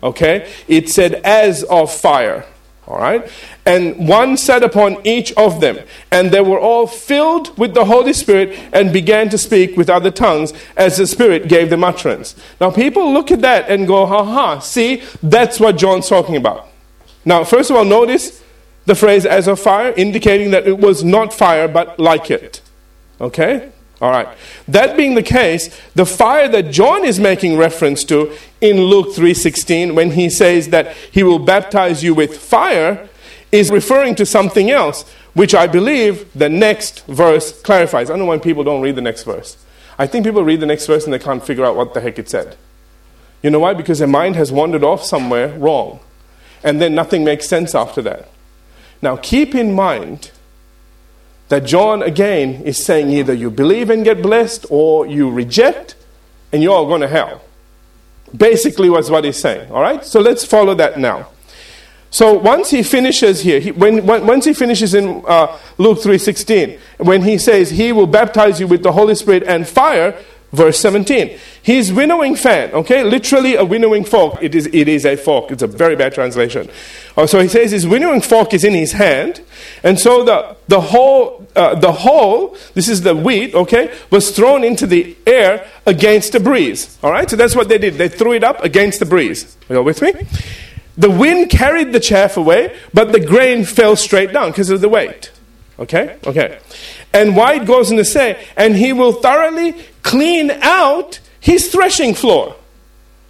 Okay? 0.03 0.51
It 0.69 0.89
said 0.89 1.15
as 1.25 1.65
of 1.65 1.93
fire. 1.93 2.47
All 2.88 2.98
right? 2.98 3.31
And 3.66 4.09
one 4.09 4.38
sat 4.38 4.62
upon 4.62 5.07
each 5.07 5.31
of 5.35 5.61
them, 5.61 5.79
and 6.11 6.31
they 6.31 6.40
were 6.40 6.59
all 6.59 6.87
filled 6.87 7.57
with 7.59 7.74
the 7.74 7.85
Holy 7.85 8.14
Spirit 8.14 8.59
and 8.72 8.94
began 8.94 9.29
to 9.29 9.37
speak 9.37 9.77
with 9.77 9.90
other 9.90 10.11
tongues 10.11 10.55
as 10.74 10.96
the 10.96 11.07
Spirit 11.07 11.48
gave 11.48 11.68
them 11.68 11.85
utterance. 11.85 12.35
Now, 12.62 12.70
people 12.70 13.12
look 13.12 13.31
at 13.31 13.42
that 13.42 13.68
and 13.68 13.87
go, 13.87 14.07
ha 14.07 14.24
ha, 14.24 14.59
see, 14.61 15.03
that's 15.22 15.61
what 15.61 15.77
John's 15.77 16.09
talking 16.09 16.37
about. 16.37 16.66
Now, 17.27 17.44
first 17.44 17.70
of 17.70 17.77
all, 17.77 17.85
notice 17.85 18.42
the 18.87 18.94
phrase 18.94 19.27
as 19.27 19.48
of 19.48 19.61
fire, 19.61 19.92
indicating 19.94 20.51
that 20.53 20.66
it 20.66 20.79
was 20.79 21.05
not 21.05 21.35
fire, 21.35 21.68
but 21.68 22.01
like 22.01 22.31
it. 22.31 22.62
Okay? 23.20 23.70
All 24.01 24.11
right. 24.11 24.29
That 24.69 24.97
being 24.97 25.15
the 25.17 25.23
case, 25.23 25.77
the 25.95 26.07
fire 26.07 26.49
that 26.49 26.71
John 26.71 27.05
is 27.05 27.19
making 27.19 27.57
reference 27.57 28.05
to 28.05 28.33
in 28.61 28.81
Luke 28.83 29.15
3:16 29.15 29.95
when 29.95 30.13
he 30.13 30.31
says 30.31 30.69
that 30.69 30.95
he 31.11 31.23
will 31.23 31.41
baptize 31.41 32.05
you 32.05 32.15
with 32.15 32.39
fire 32.39 33.09
is 33.51 33.71
referring 33.71 34.15
to 34.17 34.27
something 34.27 34.71
else, 34.71 35.05
which 35.35 35.55
I 35.55 35.67
believe 35.67 36.27
the 36.35 36.49
next 36.49 37.07
verse 37.07 37.61
clarifies. 37.63 38.09
I 38.09 38.13
don't 38.13 38.21
know 38.21 38.27
why 38.27 38.39
people 38.39 38.63
don't 38.63 38.83
read 38.83 38.95
the 38.95 39.03
next 39.03 39.25
verse. 39.25 39.57
I 39.99 40.07
think 40.07 40.25
people 40.25 40.45
read 40.45 40.61
the 40.61 40.67
next 40.67 40.87
verse 40.87 41.05
and 41.05 41.13
they 41.13 41.19
can't 41.19 41.45
figure 41.45 41.65
out 41.65 41.75
what 41.75 41.95
the 41.95 42.01
heck 42.01 42.19
it 42.19 42.29
said. 42.29 42.57
You 43.43 43.51
know 43.51 43.59
why? 43.61 43.75
Because 43.75 43.99
their 43.99 44.09
mind 44.09 44.37
has 44.37 44.53
wandered 44.53 44.85
off 44.85 45.05
somewhere 45.05 45.49
wrong. 45.59 46.01
And 46.63 46.81
then 46.81 46.95
nothing 46.95 47.25
makes 47.25 47.49
sense 47.49 47.75
after 47.75 48.03
that. 48.03 48.29
Now 49.03 49.17
keep 49.17 49.55
in 49.55 49.75
mind 49.75 50.31
that 51.49 51.65
John 51.65 52.03
again 52.03 52.63
is 52.63 52.85
saying 52.85 53.11
either 53.11 53.33
you 53.33 53.51
believe 53.51 53.91
and 53.91 54.05
get 54.05 54.23
blessed 54.23 54.67
or 54.71 55.07
you 55.07 55.31
reject 55.31 55.95
and 56.53 56.63
you're 56.63 56.75
all 56.75 56.87
going 56.87 57.01
to 57.01 57.09
hell. 57.09 57.43
Basically, 58.37 58.91
was 58.91 59.11
what 59.11 59.25
he's 59.25 59.39
saying. 59.39 59.71
All 59.73 59.81
right? 59.81 60.05
So 60.05 60.21
let's 60.21 60.45
follow 60.45 60.75
that 60.75 60.99
now. 60.99 61.29
So 62.11 62.35
once 62.35 62.71
he 62.71 62.83
finishes 62.83 63.43
here, 63.43 63.61
he, 63.61 63.71
when, 63.71 64.07
when, 64.07 64.27
once 64.27 64.45
he 64.45 64.55
finishes 64.55 64.95
in 64.95 65.23
uh, 65.27 65.59
Luke 65.77 65.99
3.16, 65.99 66.79
when 66.99 67.23
he 67.23 67.37
says 67.37 67.71
he 67.71 67.93
will 67.93 68.07
baptize 68.07 68.61
you 68.61 68.67
with 68.67 68.83
the 68.83 68.93
Holy 68.93 69.15
Spirit 69.15 69.43
and 69.47 69.69
fire, 69.69 70.19
verse 70.53 70.79
17. 70.81 71.39
He's 71.63 71.93
winnowing 71.93 72.37
fan, 72.37 72.73
okay? 72.73 73.05
Literally 73.05 73.55
a 73.55 73.65
winnowing 73.65 74.05
fork. 74.05 74.39
It 74.43 74.55
is, 74.55 74.67
it 74.67 74.89
is 74.89 75.05
a 75.05 75.17
fork. 75.17 75.51
It's 75.51 75.63
a 75.63 75.67
very 75.67 75.97
bad 75.97 76.15
translation. 76.15 76.71
Oh, 77.17 77.27
so 77.27 77.41
he 77.41 77.49
says 77.49 77.71
his 77.71 77.87
winnowing 77.87 78.23
fork 78.23 78.55
is 78.55 78.65
in 78.65 78.75
his 78.75 78.93
hand. 78.93 79.43
And 79.83 79.99
so 79.99 80.25
the, 80.25 80.57
the 80.69 80.81
whole, 80.81 81.47
uh, 81.55 81.75
the 81.75 81.93
whole, 81.93 82.57
this 82.75 82.89
is 82.89 83.03
the 83.03 83.15
wheat, 83.15 83.55
okay, 83.55 83.95
was 84.11 84.31
thrown 84.31 84.65
into 84.65 84.87
the 84.87 85.17
air 85.27 85.69
against 85.85 86.33
the 86.33 86.41
breeze. 86.41 86.99
All 87.03 87.11
right? 87.11 87.29
So 87.29 87.37
that's 87.37 87.55
what 87.55 87.69
they 87.69 87.79
did. 87.79 87.95
They 87.95 88.09
threw 88.09 88.33
it 88.33 88.45
up 88.45 88.65
against 88.65 89.01
the 89.01 89.07
breeze. 89.07 89.57
Are 89.69 89.75
you 89.75 89.79
all 89.79 89.85
with 89.85 90.01
me? 90.01 90.13
The 90.97 91.11
wind 91.11 91.51
carried 91.51 91.93
the 91.93 92.01
chaff 92.01 92.37
away, 92.37 92.77
but 92.93 93.13
the 93.13 93.21
grain 93.21 93.65
fell 93.65 93.95
straight 93.95 94.33
down 94.33 94.51
because 94.51 94.71
of 94.71 94.81
the 94.81 94.89
weight. 94.89 95.31
Okay? 95.79 96.17
Okay. 96.27 96.59
And 97.13 97.37
White 97.37 97.67
goes 97.67 97.91
on 97.91 97.97
to 97.99 98.05
say, 98.05 98.45
and 98.57 98.77
he 98.77 98.93
will 98.93 99.13
thoroughly 99.13 99.75
clean 100.03 100.51
out 100.63 101.21
his 101.41 101.71
threshing 101.71 102.15
floor. 102.15 102.57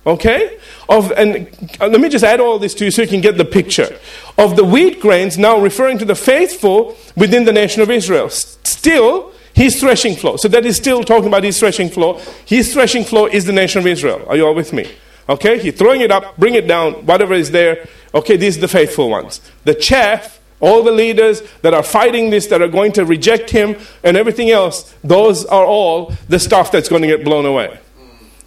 Okay? 0.06 0.58
Of, 0.88 1.12
and 1.12 1.48
uh, 1.80 1.88
let 1.88 2.00
me 2.00 2.08
just 2.08 2.24
add 2.24 2.40
all 2.40 2.58
this 2.58 2.74
to 2.74 2.84
you 2.86 2.90
so 2.90 3.02
you 3.02 3.08
can 3.08 3.20
get 3.20 3.36
the 3.36 3.44
picture. 3.44 3.98
Of 4.38 4.56
the 4.56 4.64
wheat 4.64 5.00
grains 5.00 5.36
now 5.36 5.60
referring 5.60 5.98
to 5.98 6.04
the 6.04 6.14
faithful 6.14 6.96
within 7.16 7.44
the 7.44 7.52
nation 7.52 7.82
of 7.82 7.90
Israel. 7.90 8.30
Still, 8.30 9.32
his 9.52 9.78
threshing 9.80 10.16
floor. 10.16 10.38
So 10.38 10.48
that 10.48 10.64
is 10.64 10.76
still 10.76 11.04
talking 11.04 11.28
about 11.28 11.44
his 11.44 11.58
threshing 11.58 11.90
floor. 11.90 12.20
His 12.46 12.72
threshing 12.72 13.04
floor 13.04 13.28
is 13.28 13.44
the 13.44 13.52
nation 13.52 13.80
of 13.80 13.86
Israel. 13.86 14.24
Are 14.28 14.36
you 14.36 14.46
all 14.46 14.54
with 14.54 14.72
me? 14.72 14.90
Okay? 15.28 15.58
He's 15.58 15.74
throwing 15.74 16.00
it 16.00 16.10
up, 16.10 16.36
bring 16.38 16.54
it 16.54 16.66
down, 16.66 17.04
whatever 17.04 17.34
is 17.34 17.50
there. 17.50 17.86
Okay, 18.14 18.36
these 18.36 18.56
are 18.56 18.62
the 18.62 18.68
faithful 18.68 19.10
ones. 19.10 19.42
The 19.64 19.74
chaff 19.74 20.40
all 20.60 20.82
the 20.82 20.92
leaders 20.92 21.42
that 21.62 21.74
are 21.74 21.82
fighting 21.82 22.30
this, 22.30 22.46
that 22.48 22.60
are 22.62 22.68
going 22.68 22.92
to 22.92 23.04
reject 23.04 23.50
him, 23.50 23.76
and 24.02 24.16
everything 24.16 24.50
else, 24.50 24.94
those 25.04 25.44
are 25.46 25.64
all 25.64 26.12
the 26.28 26.38
stuff 26.38 26.72
that's 26.72 26.88
going 26.88 27.02
to 27.02 27.08
get 27.08 27.24
blown 27.24 27.46
away. 27.46 27.78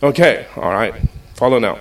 Okay, 0.03 0.45
all 0.55 0.71
right. 0.71 0.93
Follow 1.35 1.59
now. 1.59 1.79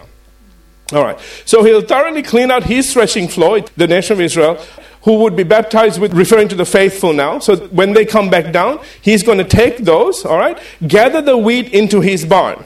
All 0.92 1.04
right. 1.04 1.18
So 1.44 1.62
he'll 1.62 1.82
thoroughly 1.82 2.22
clean 2.22 2.50
out 2.50 2.64
his 2.64 2.92
threshing 2.92 3.28
floor, 3.28 3.60
the 3.76 3.86
nation 3.86 4.14
of 4.14 4.20
Israel, 4.20 4.62
who 5.02 5.18
would 5.20 5.36
be 5.36 5.44
baptized 5.44 6.00
with, 6.00 6.12
referring 6.12 6.48
to 6.48 6.54
the 6.54 6.64
faithful 6.64 7.12
now. 7.12 7.38
So 7.38 7.56
when 7.68 7.92
they 7.94 8.04
come 8.04 8.28
back 8.28 8.52
down, 8.52 8.80
he's 9.00 9.22
going 9.22 9.38
to 9.38 9.44
take 9.44 9.78
those, 9.78 10.24
all 10.24 10.38
right, 10.38 10.58
gather 10.86 11.22
the 11.22 11.38
wheat 11.38 11.72
into 11.72 12.00
his 12.00 12.26
barn. 12.26 12.64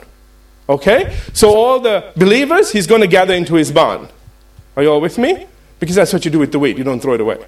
Okay? 0.68 1.16
So 1.32 1.54
all 1.54 1.78
the 1.78 2.12
believers, 2.16 2.72
he's 2.72 2.86
going 2.86 3.02
to 3.02 3.06
gather 3.06 3.34
into 3.34 3.54
his 3.54 3.70
barn. 3.70 4.08
Are 4.76 4.82
you 4.82 4.90
all 4.90 5.00
with 5.00 5.18
me? 5.18 5.46
Because 5.80 5.96
that's 5.96 6.12
what 6.12 6.24
you 6.24 6.30
do 6.30 6.38
with 6.38 6.52
the 6.52 6.58
wheat, 6.58 6.78
you 6.78 6.84
don't 6.84 7.00
throw 7.00 7.14
it 7.14 7.20
away. 7.20 7.44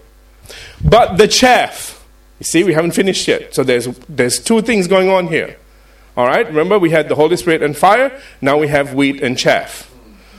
But 0.85 1.17
the 1.17 1.29
chaff, 1.29 2.05
you 2.39 2.45
see, 2.45 2.65
we 2.65 2.75
haven't 2.75 2.93
finished 2.93 3.27
yet. 3.27 3.55
So 3.55 3.63
there's, 3.65 3.87
there's 4.09 4.39
two 4.39 4.63
things 4.63 4.87
going 4.89 5.09
on 5.09 5.29
here. 5.29 5.57
All 6.17 6.27
right? 6.27 6.47
Remember, 6.47 6.79
we 6.79 6.91
had 6.91 7.09
the 7.09 7.15
Holy 7.15 7.37
Spirit 7.37 7.63
and 7.63 7.77
fire. 7.77 8.21
Now 8.41 8.59
we 8.59 8.69
have 8.69 8.95
wheat 8.95 9.23
and 9.23 9.37
chaff. 9.37 9.91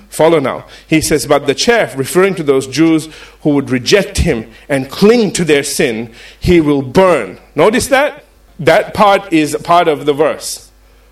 Follow 0.09 0.39
now. 0.39 0.65
He 0.87 1.01
says, 1.01 1.27
But 1.27 1.47
the 1.47 1.53
chaff, 1.53 1.97
referring 1.97 2.35
to 2.35 2.43
those 2.43 2.65
Jews 2.65 3.09
who 3.41 3.51
would 3.51 3.69
reject 3.69 4.19
him 4.19 4.51
and 4.69 4.89
cling 4.89 5.33
to 5.33 5.43
their 5.43 5.63
sin, 5.63 6.13
he 6.39 6.61
will 6.61 6.81
burn. 6.81 7.39
Notice 7.55 7.87
that? 7.87 8.23
That 8.59 8.93
part 8.93 9.31
is 9.31 9.55
part 9.63 9.87
of 9.87 10.05
the 10.05 10.13
verse. 10.13 10.66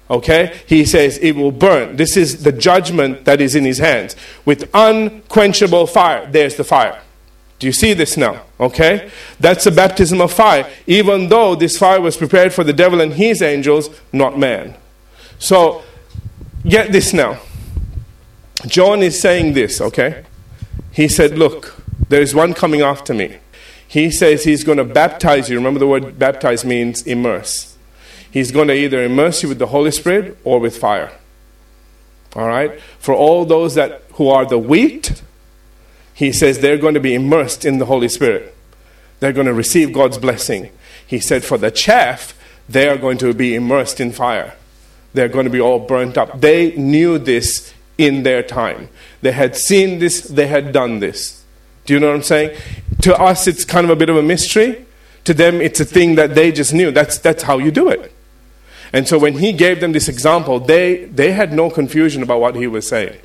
Okay? 0.10 0.60
He 0.68 0.86
says, 0.86 1.18
It 1.20 1.34
will 1.36 1.52
burn. 1.52 1.96
This 1.96 2.16
is 2.16 2.44
the 2.44 2.52
judgment 2.52 3.26
that 3.26 3.42
is 3.42 3.56
in 3.56 3.66
his 3.66 3.80
hands. 3.80 4.16
With 4.46 4.70
unquenchable 4.74 5.88
fire. 5.88 6.30
There's 6.30 6.56
the 6.56 6.64
fire. 6.64 7.02
Do 7.58 7.68
you 7.68 7.74
see 7.74 7.94
this 7.94 8.18
now? 8.18 8.42
Okay? 8.60 9.10
That's 9.40 9.66
a 9.66 9.72
baptism 9.72 10.22
of 10.22 10.32
fire, 10.32 10.70
even 10.88 11.30
though 11.30 11.56
this 11.56 11.78
fire 11.78 12.02
was 12.02 12.18
prepared 12.18 12.54
for 12.54 12.64
the 12.64 12.74
devil 12.74 13.00
and 13.02 13.14
his 13.14 13.42
angels, 13.42 13.90
not 14.12 14.38
man. 14.38 14.76
So, 15.40 15.84
get 16.68 16.92
this 16.92 17.14
now. 17.14 17.40
John 18.68 19.02
is 19.02 19.20
saying 19.20 19.54
this, 19.54 19.80
okay? 19.80 20.26
He 20.92 21.08
said, 21.08 21.38
Look, 21.38 21.82
there 22.10 22.22
is 22.22 22.36
one 22.36 22.54
coming 22.54 22.82
after 22.82 23.14
me. 23.14 23.38
He 23.88 24.12
says 24.12 24.44
he's 24.44 24.64
going 24.64 24.78
to 24.78 24.84
baptize 24.84 25.50
you. 25.50 25.58
Remember, 25.58 25.80
the 25.80 25.88
word 25.88 26.18
baptize 26.20 26.66
means 26.66 27.06
immerse. 27.06 27.75
He's 28.36 28.52
going 28.52 28.68
to 28.68 28.74
either 28.74 29.02
immerse 29.02 29.44
you 29.44 29.48
with 29.48 29.60
the 29.60 29.68
Holy 29.68 29.92
Spirit 29.92 30.38
or 30.44 30.60
with 30.60 30.78
fire. 30.78 31.10
All 32.36 32.46
right? 32.46 32.78
For 33.00 33.16
all 33.16 33.46
those 33.46 33.76
that 33.76 34.02
who 34.16 34.28
are 34.28 34.46
the 34.46 34.58
wheat, 34.58 35.24
he 36.14 36.34
says 36.34 36.60
they're 36.60 36.78
going 36.78 36.96
to 36.96 37.00
be 37.00 37.14
immersed 37.14 37.64
in 37.64 37.78
the 37.78 37.86
Holy 37.86 38.10
Spirit. 38.10 38.54
They're 39.22 39.32
going 39.32 39.48
to 39.48 39.54
receive 39.54 39.94
God's 39.94 40.18
blessing. 40.18 40.70
He 41.08 41.22
said, 41.22 41.46
for 41.46 41.58
the 41.58 41.72
chaff, 41.72 42.38
they 42.68 42.90
are 42.90 42.98
going 42.98 43.18
to 43.20 43.34
be 43.34 43.56
immersed 43.56 44.02
in 44.02 44.12
fire. 44.12 44.56
They're 45.14 45.30
going 45.30 45.46
to 45.46 45.50
be 45.50 45.62
all 45.62 45.80
burnt 45.80 46.18
up. 46.18 46.42
They 46.42 46.76
knew 46.76 47.18
this 47.18 47.74
in 47.98 48.24
their 48.24 48.44
time. 48.44 48.90
They 49.22 49.32
had 49.32 49.56
seen 49.56 50.00
this, 50.00 50.20
they 50.20 50.48
had 50.48 50.74
done 50.74 51.00
this. 51.00 51.42
Do 51.86 51.94
you 51.94 52.02
know 52.02 52.08
what 52.08 52.18
I'm 52.18 52.24
saying? 52.24 52.60
To 53.04 53.16
us, 53.18 53.48
it's 53.48 53.64
kind 53.64 53.86
of 53.86 53.92
a 53.92 53.96
bit 53.96 54.10
of 54.10 54.18
a 54.18 54.22
mystery. 54.22 54.86
To 55.24 55.34
them, 55.34 55.62
it's 55.62 55.80
a 55.80 55.86
thing 55.86 56.16
that 56.16 56.36
they 56.36 56.52
just 56.52 56.74
knew. 56.74 56.92
That's, 56.92 57.18
that's 57.18 57.44
how 57.44 57.60
you 57.60 57.72
do 57.72 57.88
it. 57.88 58.12
And 58.96 59.06
so 59.06 59.20
when 59.20 59.40
he 59.40 59.52
gave 59.52 59.82
them 59.82 59.92
this 59.92 60.08
example, 60.08 60.58
they, 60.58 61.04
they 61.04 61.34
had 61.34 61.52
no 61.52 61.70
confusion 61.70 62.24
about 62.24 62.40
what 62.40 62.56
he 62.56 62.66
was 62.66 62.88
saying. 62.88 63.18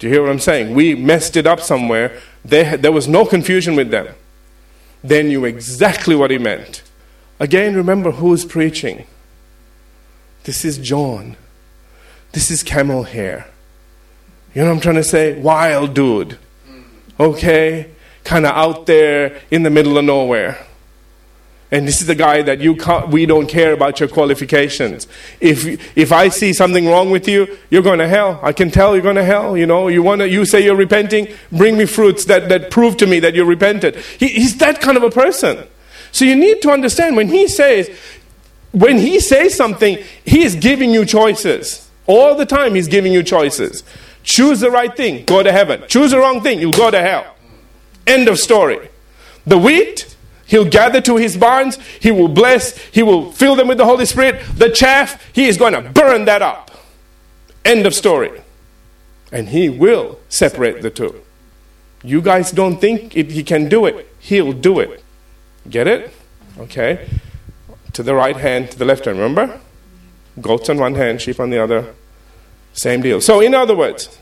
Do 0.00 0.08
you 0.08 0.12
hear 0.12 0.22
what 0.22 0.32
I'm 0.32 0.40
saying? 0.40 0.74
We 0.74 0.96
messed 0.96 1.36
it 1.36 1.46
up 1.46 1.60
somewhere. 1.60 2.18
They, 2.44 2.76
there 2.76 2.90
was 2.90 3.06
no 3.06 3.24
confusion 3.24 3.76
with 3.76 3.92
them. 3.92 4.08
They 5.04 5.22
knew 5.22 5.44
exactly 5.44 6.16
what 6.16 6.32
he 6.32 6.38
meant. 6.38 6.82
Again, 7.38 7.76
remember 7.76 8.10
who's 8.10 8.44
preaching. 8.44 9.06
This 10.42 10.64
is 10.64 10.76
John. 10.76 11.36
This 12.32 12.50
is 12.50 12.64
camel 12.64 13.04
hair. 13.04 13.46
You 14.56 14.62
know 14.62 14.70
what 14.70 14.74
I'm 14.74 14.80
trying 14.80 14.96
to 14.96 15.04
say? 15.04 15.40
Wild 15.40 15.94
dude. 15.94 16.36
Okay? 17.20 17.92
Kind 18.24 18.44
of 18.44 18.56
out 18.56 18.86
there 18.86 19.40
in 19.52 19.62
the 19.62 19.70
middle 19.70 19.96
of 19.98 20.04
nowhere. 20.04 20.66
And 21.70 21.86
this 21.86 22.00
is 22.00 22.06
the 22.06 22.14
guy 22.14 22.40
that 22.42 22.60
you 22.60 22.78
we 23.10 23.26
don't 23.26 23.46
care 23.46 23.74
about 23.74 24.00
your 24.00 24.08
qualifications. 24.08 25.06
If, 25.38 25.96
if 25.96 26.12
I 26.12 26.28
see 26.28 26.54
something 26.54 26.86
wrong 26.86 27.10
with 27.10 27.28
you, 27.28 27.58
you're 27.68 27.82
going 27.82 27.98
to 27.98 28.08
hell. 28.08 28.40
I 28.42 28.52
can 28.52 28.70
tell 28.70 28.94
you're 28.94 29.02
going 29.02 29.16
to 29.16 29.24
hell. 29.24 29.54
You 29.56 29.66
know, 29.66 29.88
you, 29.88 30.02
wanna, 30.02 30.24
you 30.26 30.46
say 30.46 30.64
you're 30.64 30.76
repenting, 30.76 31.28
bring 31.52 31.76
me 31.76 31.84
fruits 31.84 32.24
that, 32.24 32.48
that 32.48 32.70
prove 32.70 32.96
to 32.98 33.06
me 33.06 33.20
that 33.20 33.34
you're 33.34 33.44
repented. 33.44 33.96
He, 33.96 34.28
he's 34.28 34.56
that 34.58 34.80
kind 34.80 34.96
of 34.96 35.02
a 35.02 35.10
person. 35.10 35.66
So 36.10 36.24
you 36.24 36.36
need 36.36 36.62
to 36.62 36.70
understand 36.70 37.16
when 37.16 37.28
he 37.28 37.48
says, 37.48 37.90
when 38.72 38.98
he 38.98 39.20
says 39.20 39.54
something, 39.54 40.02
he 40.24 40.44
is 40.44 40.54
giving 40.54 40.90
you 40.90 41.04
choices. 41.04 41.90
All 42.06 42.34
the 42.34 42.46
time, 42.46 42.74
he's 42.74 42.88
giving 42.88 43.12
you 43.12 43.22
choices. 43.22 43.84
Choose 44.22 44.60
the 44.60 44.70
right 44.70 44.94
thing, 44.96 45.24
go 45.24 45.42
to 45.42 45.52
heaven. 45.52 45.82
Choose 45.88 46.12
the 46.12 46.18
wrong 46.18 46.42
thing, 46.42 46.60
you'll 46.60 46.72
go 46.72 46.90
to 46.90 47.00
hell. 47.00 47.34
End 48.06 48.28
of 48.28 48.38
story. 48.38 48.88
The 49.46 49.58
wheat, 49.58 50.16
He'll 50.48 50.64
gather 50.64 51.00
to 51.02 51.16
his 51.16 51.36
barns. 51.36 51.78
He 52.00 52.10
will 52.10 52.28
bless. 52.28 52.76
He 52.76 53.02
will 53.02 53.30
fill 53.30 53.54
them 53.54 53.68
with 53.68 53.78
the 53.78 53.84
Holy 53.84 54.06
Spirit. 54.06 54.42
The 54.54 54.70
chaff, 54.70 55.22
he 55.32 55.46
is 55.46 55.58
going 55.58 55.74
to 55.74 55.82
burn 55.82 56.24
that 56.24 56.42
up. 56.42 56.70
End 57.64 57.86
of 57.86 57.94
story. 57.94 58.42
And 59.30 59.50
he 59.50 59.68
will 59.68 60.18
separate 60.30 60.80
the 60.80 60.90
two. 60.90 61.22
You 62.02 62.22
guys 62.22 62.50
don't 62.50 62.80
think 62.80 63.12
he 63.12 63.42
can 63.42 63.68
do 63.68 63.84
it. 63.84 64.08
He'll 64.18 64.54
do 64.54 64.80
it. 64.80 65.04
Get 65.68 65.86
it? 65.86 66.14
Okay. 66.58 67.08
To 67.92 68.02
the 68.02 68.14
right 68.14 68.36
hand, 68.36 68.70
to 68.70 68.78
the 68.78 68.86
left 68.86 69.04
hand. 69.04 69.18
Remember? 69.18 69.60
Goats 70.40 70.70
on 70.70 70.78
one 70.78 70.94
hand, 70.94 71.20
sheep 71.20 71.40
on 71.40 71.50
the 71.50 71.58
other. 71.58 71.94
Same 72.72 73.02
deal. 73.02 73.20
So, 73.20 73.40
in 73.40 73.54
other 73.54 73.76
words, 73.76 74.18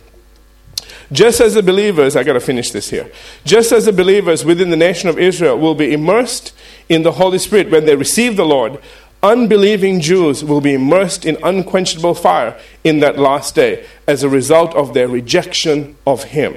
just 1.13 1.41
as 1.41 1.55
the 1.55 1.63
believers, 1.63 2.17
I 2.17 2.25
got 2.25 2.35
to 2.35 2.41
finish 2.41 2.71
this 2.71 2.91
here. 2.91 3.11
Just 3.45 3.73
as 3.73 3.85
the 3.85 3.93
believers 3.93 4.45
within 4.45 4.71
the 4.71 4.77
nation 4.77 5.09
of 5.09 5.19
Israel 5.19 5.59
will 5.59 5.75
be 5.75 5.93
immersed 5.93 6.53
in 6.89 7.03
the 7.03 7.13
Holy 7.13 7.39
Spirit 7.39 7.71
when 7.71 7.87
they 7.87 7.97
receive 7.97 8.37
the 8.37 8.45
Lord, 8.47 8.81
unbelieving 9.23 10.01
Jews 10.01 10.45
will 10.45 10.61
be 10.61 10.75
immersed 10.75 11.25
in 11.25 11.37
unquenchable 11.43 12.15
fire 12.15 12.59
in 12.85 13.01
that 13.01 13.19
last 13.19 13.55
day 13.55 13.87
as 14.07 14.23
a 14.23 14.29
result 14.29 14.75
of 14.75 14.95
their 14.95 15.09
rejection 15.09 15.97
of 16.07 16.25
Him. 16.25 16.57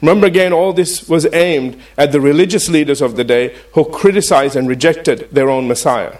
Remember 0.00 0.26
again, 0.26 0.52
all 0.52 0.72
this 0.72 1.08
was 1.08 1.32
aimed 1.32 1.80
at 1.96 2.10
the 2.10 2.20
religious 2.20 2.68
leaders 2.68 3.00
of 3.00 3.16
the 3.16 3.24
day 3.24 3.56
who 3.74 3.84
criticized 3.84 4.56
and 4.56 4.68
rejected 4.68 5.28
their 5.30 5.48
own 5.48 5.68
Messiah. 5.68 6.18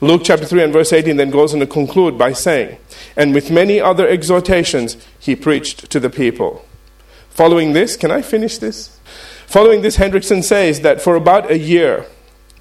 Luke 0.00 0.22
chapter 0.24 0.46
3 0.46 0.62
and 0.62 0.72
verse 0.72 0.92
18 0.92 1.16
then 1.16 1.30
goes 1.30 1.52
on 1.52 1.60
to 1.60 1.66
conclude 1.66 2.16
by 2.16 2.32
saying, 2.32 2.78
And 3.16 3.34
with 3.34 3.50
many 3.50 3.80
other 3.80 4.06
exhortations, 4.06 4.96
he 5.18 5.34
preached 5.34 5.90
to 5.90 5.98
the 5.98 6.10
people. 6.10 6.64
Following 7.30 7.72
this, 7.72 7.96
can 7.96 8.10
I 8.10 8.22
finish 8.22 8.58
this? 8.58 8.98
Following 9.46 9.82
this, 9.82 9.96
Hendriksen 9.96 10.44
says 10.44 10.80
that 10.82 11.00
for 11.00 11.16
about 11.16 11.50
a 11.50 11.58
year, 11.58 12.06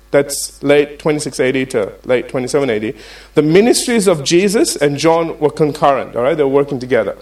that's 0.10 0.64
late 0.64 1.00
2680 1.00 1.66
to 1.68 1.94
late 2.06 2.30
2780, 2.30 2.98
the 3.36 3.42
ministries 3.42 4.08
of 4.08 4.24
Jesus 4.24 4.76
and 4.76 4.98
John 4.98 5.38
were 5.40 5.50
concurrent, 5.50 6.16
all 6.16 6.24
right? 6.24 6.36
They 6.36 6.44
were 6.44 6.50
working 6.50 6.80
together. 6.80 7.18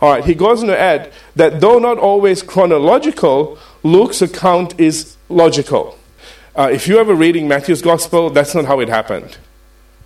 All 0.00 0.10
right, 0.10 0.24
he 0.24 0.34
goes 0.34 0.62
on 0.62 0.68
to 0.68 0.78
add 0.78 1.12
that 1.36 1.60
though 1.60 1.78
not 1.78 1.98
always 1.98 2.42
chronological, 2.42 3.58
Luke's 3.82 4.22
account 4.22 4.78
is 4.80 5.16
logical. 5.28 5.98
Uh, 6.60 6.68
if 6.68 6.86
you're 6.86 7.00
ever 7.00 7.14
reading 7.14 7.48
Matthew's 7.48 7.80
gospel, 7.80 8.28
that's 8.28 8.54
not 8.54 8.66
how 8.66 8.80
it 8.80 8.90
happened. 8.90 9.38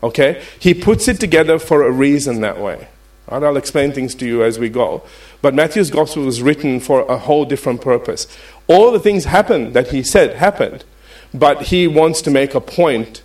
Okay? 0.04 0.40
He 0.60 0.72
puts 0.72 1.08
it 1.08 1.18
together 1.18 1.58
for 1.58 1.82
a 1.82 1.90
reason 1.90 2.42
that 2.42 2.60
way. 2.60 2.86
And 3.26 3.44
I'll 3.44 3.56
explain 3.56 3.90
things 3.90 4.14
to 4.14 4.24
you 4.24 4.44
as 4.44 4.56
we 4.56 4.68
go. 4.68 5.02
But 5.42 5.52
Matthew's 5.52 5.90
gospel 5.90 6.22
was 6.22 6.42
written 6.42 6.78
for 6.78 7.00
a 7.10 7.18
whole 7.18 7.44
different 7.44 7.80
purpose. 7.80 8.28
All 8.68 8.92
the 8.92 9.00
things 9.00 9.24
happened 9.24 9.74
that 9.74 9.88
he 9.88 10.04
said 10.04 10.36
happened, 10.36 10.84
but 11.34 11.62
he 11.62 11.88
wants 11.88 12.22
to 12.22 12.30
make 12.30 12.54
a 12.54 12.60
point 12.60 13.23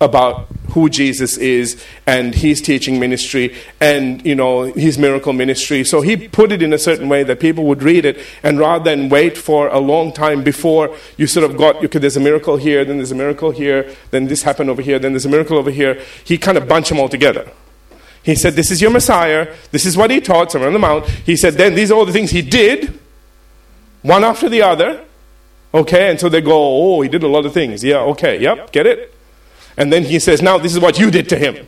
about 0.00 0.46
who 0.70 0.88
Jesus 0.88 1.36
is 1.36 1.82
and 2.06 2.34
his 2.34 2.62
teaching 2.62 2.98
ministry 2.98 3.54
and 3.80 4.24
you 4.24 4.34
know 4.34 4.72
his 4.72 4.98
miracle 4.98 5.32
ministry. 5.32 5.84
So 5.84 6.00
he 6.00 6.28
put 6.28 6.52
it 6.52 6.62
in 6.62 6.72
a 6.72 6.78
certain 6.78 7.08
way 7.08 7.22
that 7.24 7.40
people 7.40 7.64
would 7.64 7.82
read 7.82 8.04
it 8.04 8.18
and 8.42 8.58
rather 8.58 8.84
than 8.84 9.08
wait 9.08 9.36
for 9.36 9.68
a 9.68 9.78
long 9.78 10.12
time 10.12 10.42
before 10.42 10.96
you 11.16 11.26
sort 11.26 11.48
of 11.48 11.56
got 11.56 11.84
okay, 11.84 11.98
there's 11.98 12.16
a 12.16 12.20
miracle 12.20 12.56
here, 12.56 12.84
then 12.84 12.96
there's 12.96 13.12
a 13.12 13.16
miracle 13.16 13.50
here, 13.50 13.90
then 14.10 14.26
this 14.26 14.42
happened 14.42 14.70
over 14.70 14.82
here, 14.82 14.98
then 14.98 15.12
there's 15.12 15.26
a 15.26 15.30
miracle 15.30 15.58
over 15.58 15.70
here. 15.70 16.00
He 16.24 16.38
kind 16.38 16.56
of 16.56 16.66
bunched 16.66 16.88
them 16.88 17.00
all 17.00 17.08
together. 17.08 17.50
He 18.22 18.34
said, 18.34 18.54
This 18.54 18.70
is 18.70 18.80
your 18.80 18.90
Messiah, 18.90 19.54
this 19.70 19.86
is 19.86 19.96
what 19.96 20.10
he 20.10 20.20
taught, 20.20 20.52
somewhere 20.52 20.68
on 20.68 20.74
the 20.74 20.78
mount. 20.78 21.06
He 21.08 21.36
said, 21.36 21.54
Then 21.54 21.74
these 21.74 21.90
are 21.90 21.94
all 21.94 22.06
the 22.06 22.12
things 22.12 22.30
he 22.30 22.42
did, 22.42 22.98
one 24.02 24.24
after 24.24 24.48
the 24.48 24.62
other. 24.62 25.04
Okay, 25.72 26.10
and 26.10 26.18
so 26.18 26.28
they 26.28 26.40
go, 26.40 26.52
Oh, 26.96 27.00
he 27.00 27.08
did 27.08 27.22
a 27.22 27.28
lot 27.28 27.46
of 27.46 27.52
things. 27.52 27.82
Yeah, 27.82 27.98
okay, 28.00 28.40
yep, 28.40 28.72
get 28.72 28.86
it? 28.86 29.14
And 29.80 29.90
then 29.90 30.04
he 30.04 30.18
says, 30.18 30.42
Now 30.42 30.58
this 30.58 30.74
is 30.74 30.78
what 30.78 30.98
you 30.98 31.10
did 31.10 31.30
to 31.30 31.38
him. 31.38 31.66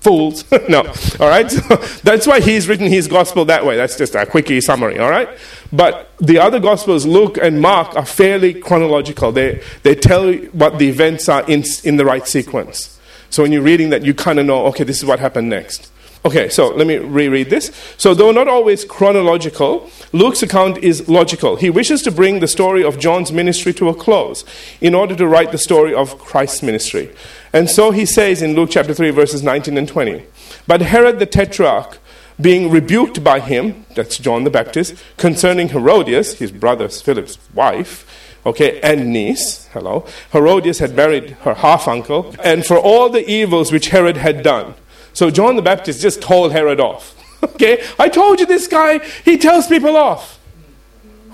Fools. 0.00 0.44
no. 0.68 0.80
All 1.20 1.28
right? 1.28 1.48
So 1.48 1.76
that's 2.02 2.26
why 2.26 2.40
he's 2.40 2.68
written 2.68 2.88
his 2.88 3.06
gospel 3.06 3.44
that 3.44 3.64
way. 3.64 3.76
That's 3.76 3.96
just 3.96 4.16
a 4.16 4.26
quickie 4.26 4.60
summary. 4.60 4.98
All 4.98 5.08
right? 5.08 5.28
But 5.72 6.10
the 6.18 6.40
other 6.40 6.58
gospels, 6.58 7.06
Luke 7.06 7.38
and 7.40 7.60
Mark, 7.60 7.94
are 7.94 8.04
fairly 8.04 8.52
chronological. 8.52 9.30
They, 9.30 9.62
they 9.84 9.94
tell 9.94 10.32
what 10.32 10.80
the 10.80 10.88
events 10.88 11.28
are 11.28 11.48
in, 11.48 11.62
in 11.84 11.96
the 11.96 12.04
right 12.04 12.26
sequence. 12.26 12.98
So 13.30 13.44
when 13.44 13.52
you're 13.52 13.62
reading 13.62 13.90
that, 13.90 14.04
you 14.04 14.14
kind 14.14 14.40
of 14.40 14.46
know, 14.46 14.66
okay, 14.66 14.82
this 14.82 14.98
is 14.98 15.04
what 15.04 15.20
happened 15.20 15.48
next. 15.48 15.91
Okay, 16.24 16.48
so 16.48 16.68
let 16.68 16.86
me 16.86 16.98
reread 16.98 17.50
this. 17.50 17.72
So, 17.96 18.14
though 18.14 18.30
not 18.30 18.46
always 18.46 18.84
chronological, 18.84 19.90
Luke's 20.12 20.40
account 20.40 20.78
is 20.78 21.08
logical. 21.08 21.56
He 21.56 21.68
wishes 21.68 22.00
to 22.02 22.12
bring 22.12 22.38
the 22.38 22.46
story 22.46 22.84
of 22.84 23.00
John's 23.00 23.32
ministry 23.32 23.72
to 23.74 23.88
a 23.88 23.94
close 23.94 24.44
in 24.80 24.94
order 24.94 25.16
to 25.16 25.26
write 25.26 25.50
the 25.50 25.58
story 25.58 25.92
of 25.92 26.18
Christ's 26.18 26.62
ministry. 26.62 27.10
And 27.52 27.68
so 27.68 27.90
he 27.90 28.06
says 28.06 28.40
in 28.40 28.54
Luke 28.54 28.70
chapter 28.70 28.94
3, 28.94 29.10
verses 29.10 29.42
19 29.42 29.76
and 29.76 29.88
20 29.88 30.24
But 30.68 30.82
Herod 30.82 31.18
the 31.18 31.26
Tetrarch, 31.26 31.98
being 32.40 32.70
rebuked 32.70 33.24
by 33.24 33.40
him, 33.40 33.84
that's 33.96 34.18
John 34.18 34.44
the 34.44 34.50
Baptist, 34.50 34.94
concerning 35.16 35.70
Herodias, 35.70 36.38
his 36.38 36.52
brother 36.52 36.88
Philip's 36.88 37.38
wife, 37.52 38.06
okay, 38.46 38.80
and 38.80 39.12
niece, 39.12 39.66
hello, 39.72 40.06
Herodias 40.30 40.78
had 40.78 40.94
married 40.94 41.30
her 41.42 41.54
half 41.54 41.88
uncle, 41.88 42.34
and 42.44 42.64
for 42.64 42.78
all 42.78 43.08
the 43.08 43.28
evils 43.28 43.72
which 43.72 43.88
Herod 43.88 44.18
had 44.18 44.44
done. 44.44 44.74
So 45.12 45.30
John 45.30 45.56
the 45.56 45.62
Baptist 45.62 46.00
just 46.00 46.22
told 46.22 46.52
Herod 46.52 46.80
off. 46.80 47.14
okay, 47.42 47.84
I 47.98 48.08
told 48.08 48.40
you 48.40 48.46
this 48.46 48.68
guy, 48.68 48.98
he 49.24 49.36
tells 49.38 49.66
people 49.66 49.96
off. 49.96 50.38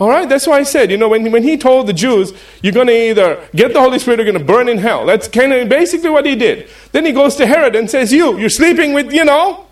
All 0.01 0.09
right, 0.09 0.29
that's 0.29 0.47
why 0.47 0.59
I 0.59 0.63
said, 0.63 0.93
you 0.93 0.97
know, 0.97 1.09
when, 1.09 1.33
when 1.33 1.43
he 1.43 1.57
told 1.57 1.89
the 1.89 1.93
Jews, 1.93 2.33
you're 2.63 2.73
going 2.73 2.87
to 2.87 3.11
either 3.11 3.49
get 3.55 3.73
the 3.73 3.81
Holy 3.81 3.99
Spirit 3.99 4.21
or 4.21 4.23
you're 4.23 4.33
going 4.33 4.47
to 4.47 4.53
burn 4.53 4.69
in 4.69 4.79
hell. 4.79 5.05
That's 5.05 5.27
kind 5.27 5.53
of 5.53 5.69
basically 5.69 6.11
what 6.11 6.25
he 6.25 6.37
did. 6.37 6.69
Then 6.93 7.05
he 7.05 7.11
goes 7.11 7.35
to 7.37 7.47
Herod 7.47 7.75
and 7.75 7.91
says, 7.91 8.13
You, 8.13 8.39
you're 8.39 8.49
sleeping 8.49 8.93
with, 8.93 9.13
you 9.13 9.25
know, 9.25 9.67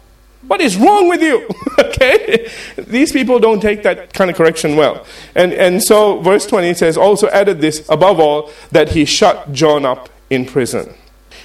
what 0.49 0.61
is 0.61 0.77
wrong 0.77 1.09
with 1.09 1.23
you? 1.23 1.49
okay? 1.79 2.51
These 2.77 3.13
people 3.13 3.39
don't 3.39 3.61
take 3.61 3.85
that 3.85 4.13
kind 4.13 4.29
of 4.29 4.37
correction 4.37 4.75
well. 4.75 5.07
And, 5.37 5.53
and 5.53 5.83
so, 5.83 6.21
verse 6.21 6.45
20 6.45 6.75
says, 6.75 6.97
Also 6.97 7.29
added 7.29 7.61
this, 7.61 7.89
above 7.89 8.19
all, 8.19 8.51
that 8.73 8.91
he 8.91 9.05
shut 9.05 9.53
John 9.53 9.85
up 9.85 10.09
in 10.29 10.45
prison. 10.45 10.93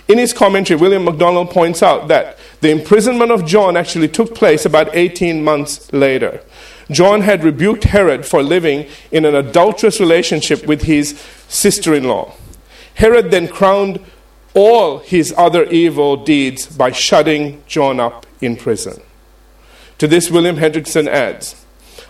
In 0.08 0.17
his 0.17 0.34
commentary, 0.34 0.80
William 0.80 1.06
MacDonald 1.06 1.52
points 1.52 1.84
out 1.84 2.08
that 2.08 2.38
the 2.62 2.69
imprisonment 2.69 3.32
of 3.32 3.45
John 3.45 3.76
actually 3.76 4.08
took 4.08 4.34
place 4.36 4.65
about 4.65 4.95
18 4.95 5.43
months 5.43 5.91
later. 5.91 6.41
John 6.89 7.21
had 7.21 7.43
rebuked 7.43 7.86
Herod 7.86 8.26
for 8.26 8.43
living 8.43 8.88
in 9.12 9.26
an 9.26 9.36
adulterous 9.36 10.00
relationship 10.00 10.65
with 10.65 10.84
his 10.84 11.19
sister 11.47 11.93
in 11.93 12.06
law. 12.06 12.34
Herod 12.95 13.32
then 13.32 13.47
crowned 13.47 14.00
all 14.54 15.00
his 15.00 15.34
other 15.38 15.63
evil 15.65 16.17
deeds 16.17 16.67
by 16.67 16.91
shutting 16.91 17.63
John 17.67 18.00
up 18.00 18.26
in 18.41 18.58
prison. 18.58 19.02
To 20.00 20.08
this, 20.08 20.30
William 20.30 20.58
Hendriksen 20.58 21.08
adds 21.08 21.56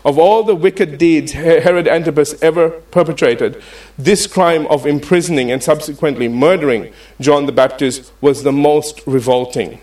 of 0.03 0.17
all 0.17 0.43
the 0.43 0.55
wicked 0.55 0.97
deeds 0.97 1.33
Herod 1.33 1.87
Antipas 1.87 2.41
ever 2.41 2.69
perpetrated, 2.69 3.61
this 3.97 4.25
crime 4.25 4.65
of 4.67 4.85
imprisoning 4.85 5.51
and 5.51 5.61
subsequently 5.61 6.27
murdering 6.27 6.91
John 7.19 7.45
the 7.45 7.51
Baptist 7.51 8.11
was 8.19 8.43
the 8.43 8.51
most 8.51 9.01
revolting. 9.05 9.79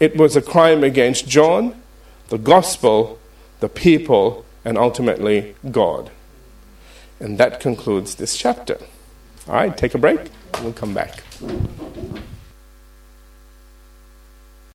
It 0.00 0.16
was 0.16 0.34
a 0.34 0.40
crime 0.40 0.82
against 0.82 1.28
John, 1.28 1.80
the 2.30 2.38
gospel, 2.38 3.18
the 3.60 3.68
people, 3.68 4.46
and 4.64 4.78
ultimately 4.78 5.54
God. 5.70 6.10
And 7.20 7.36
that 7.36 7.60
concludes 7.60 8.14
this 8.14 8.34
chapter. 8.34 8.78
All 9.46 9.54
right, 9.54 9.76
take 9.76 9.94
a 9.94 9.98
break. 9.98 10.20
We'll 10.62 10.72
come 10.72 10.94
back. 10.94 11.22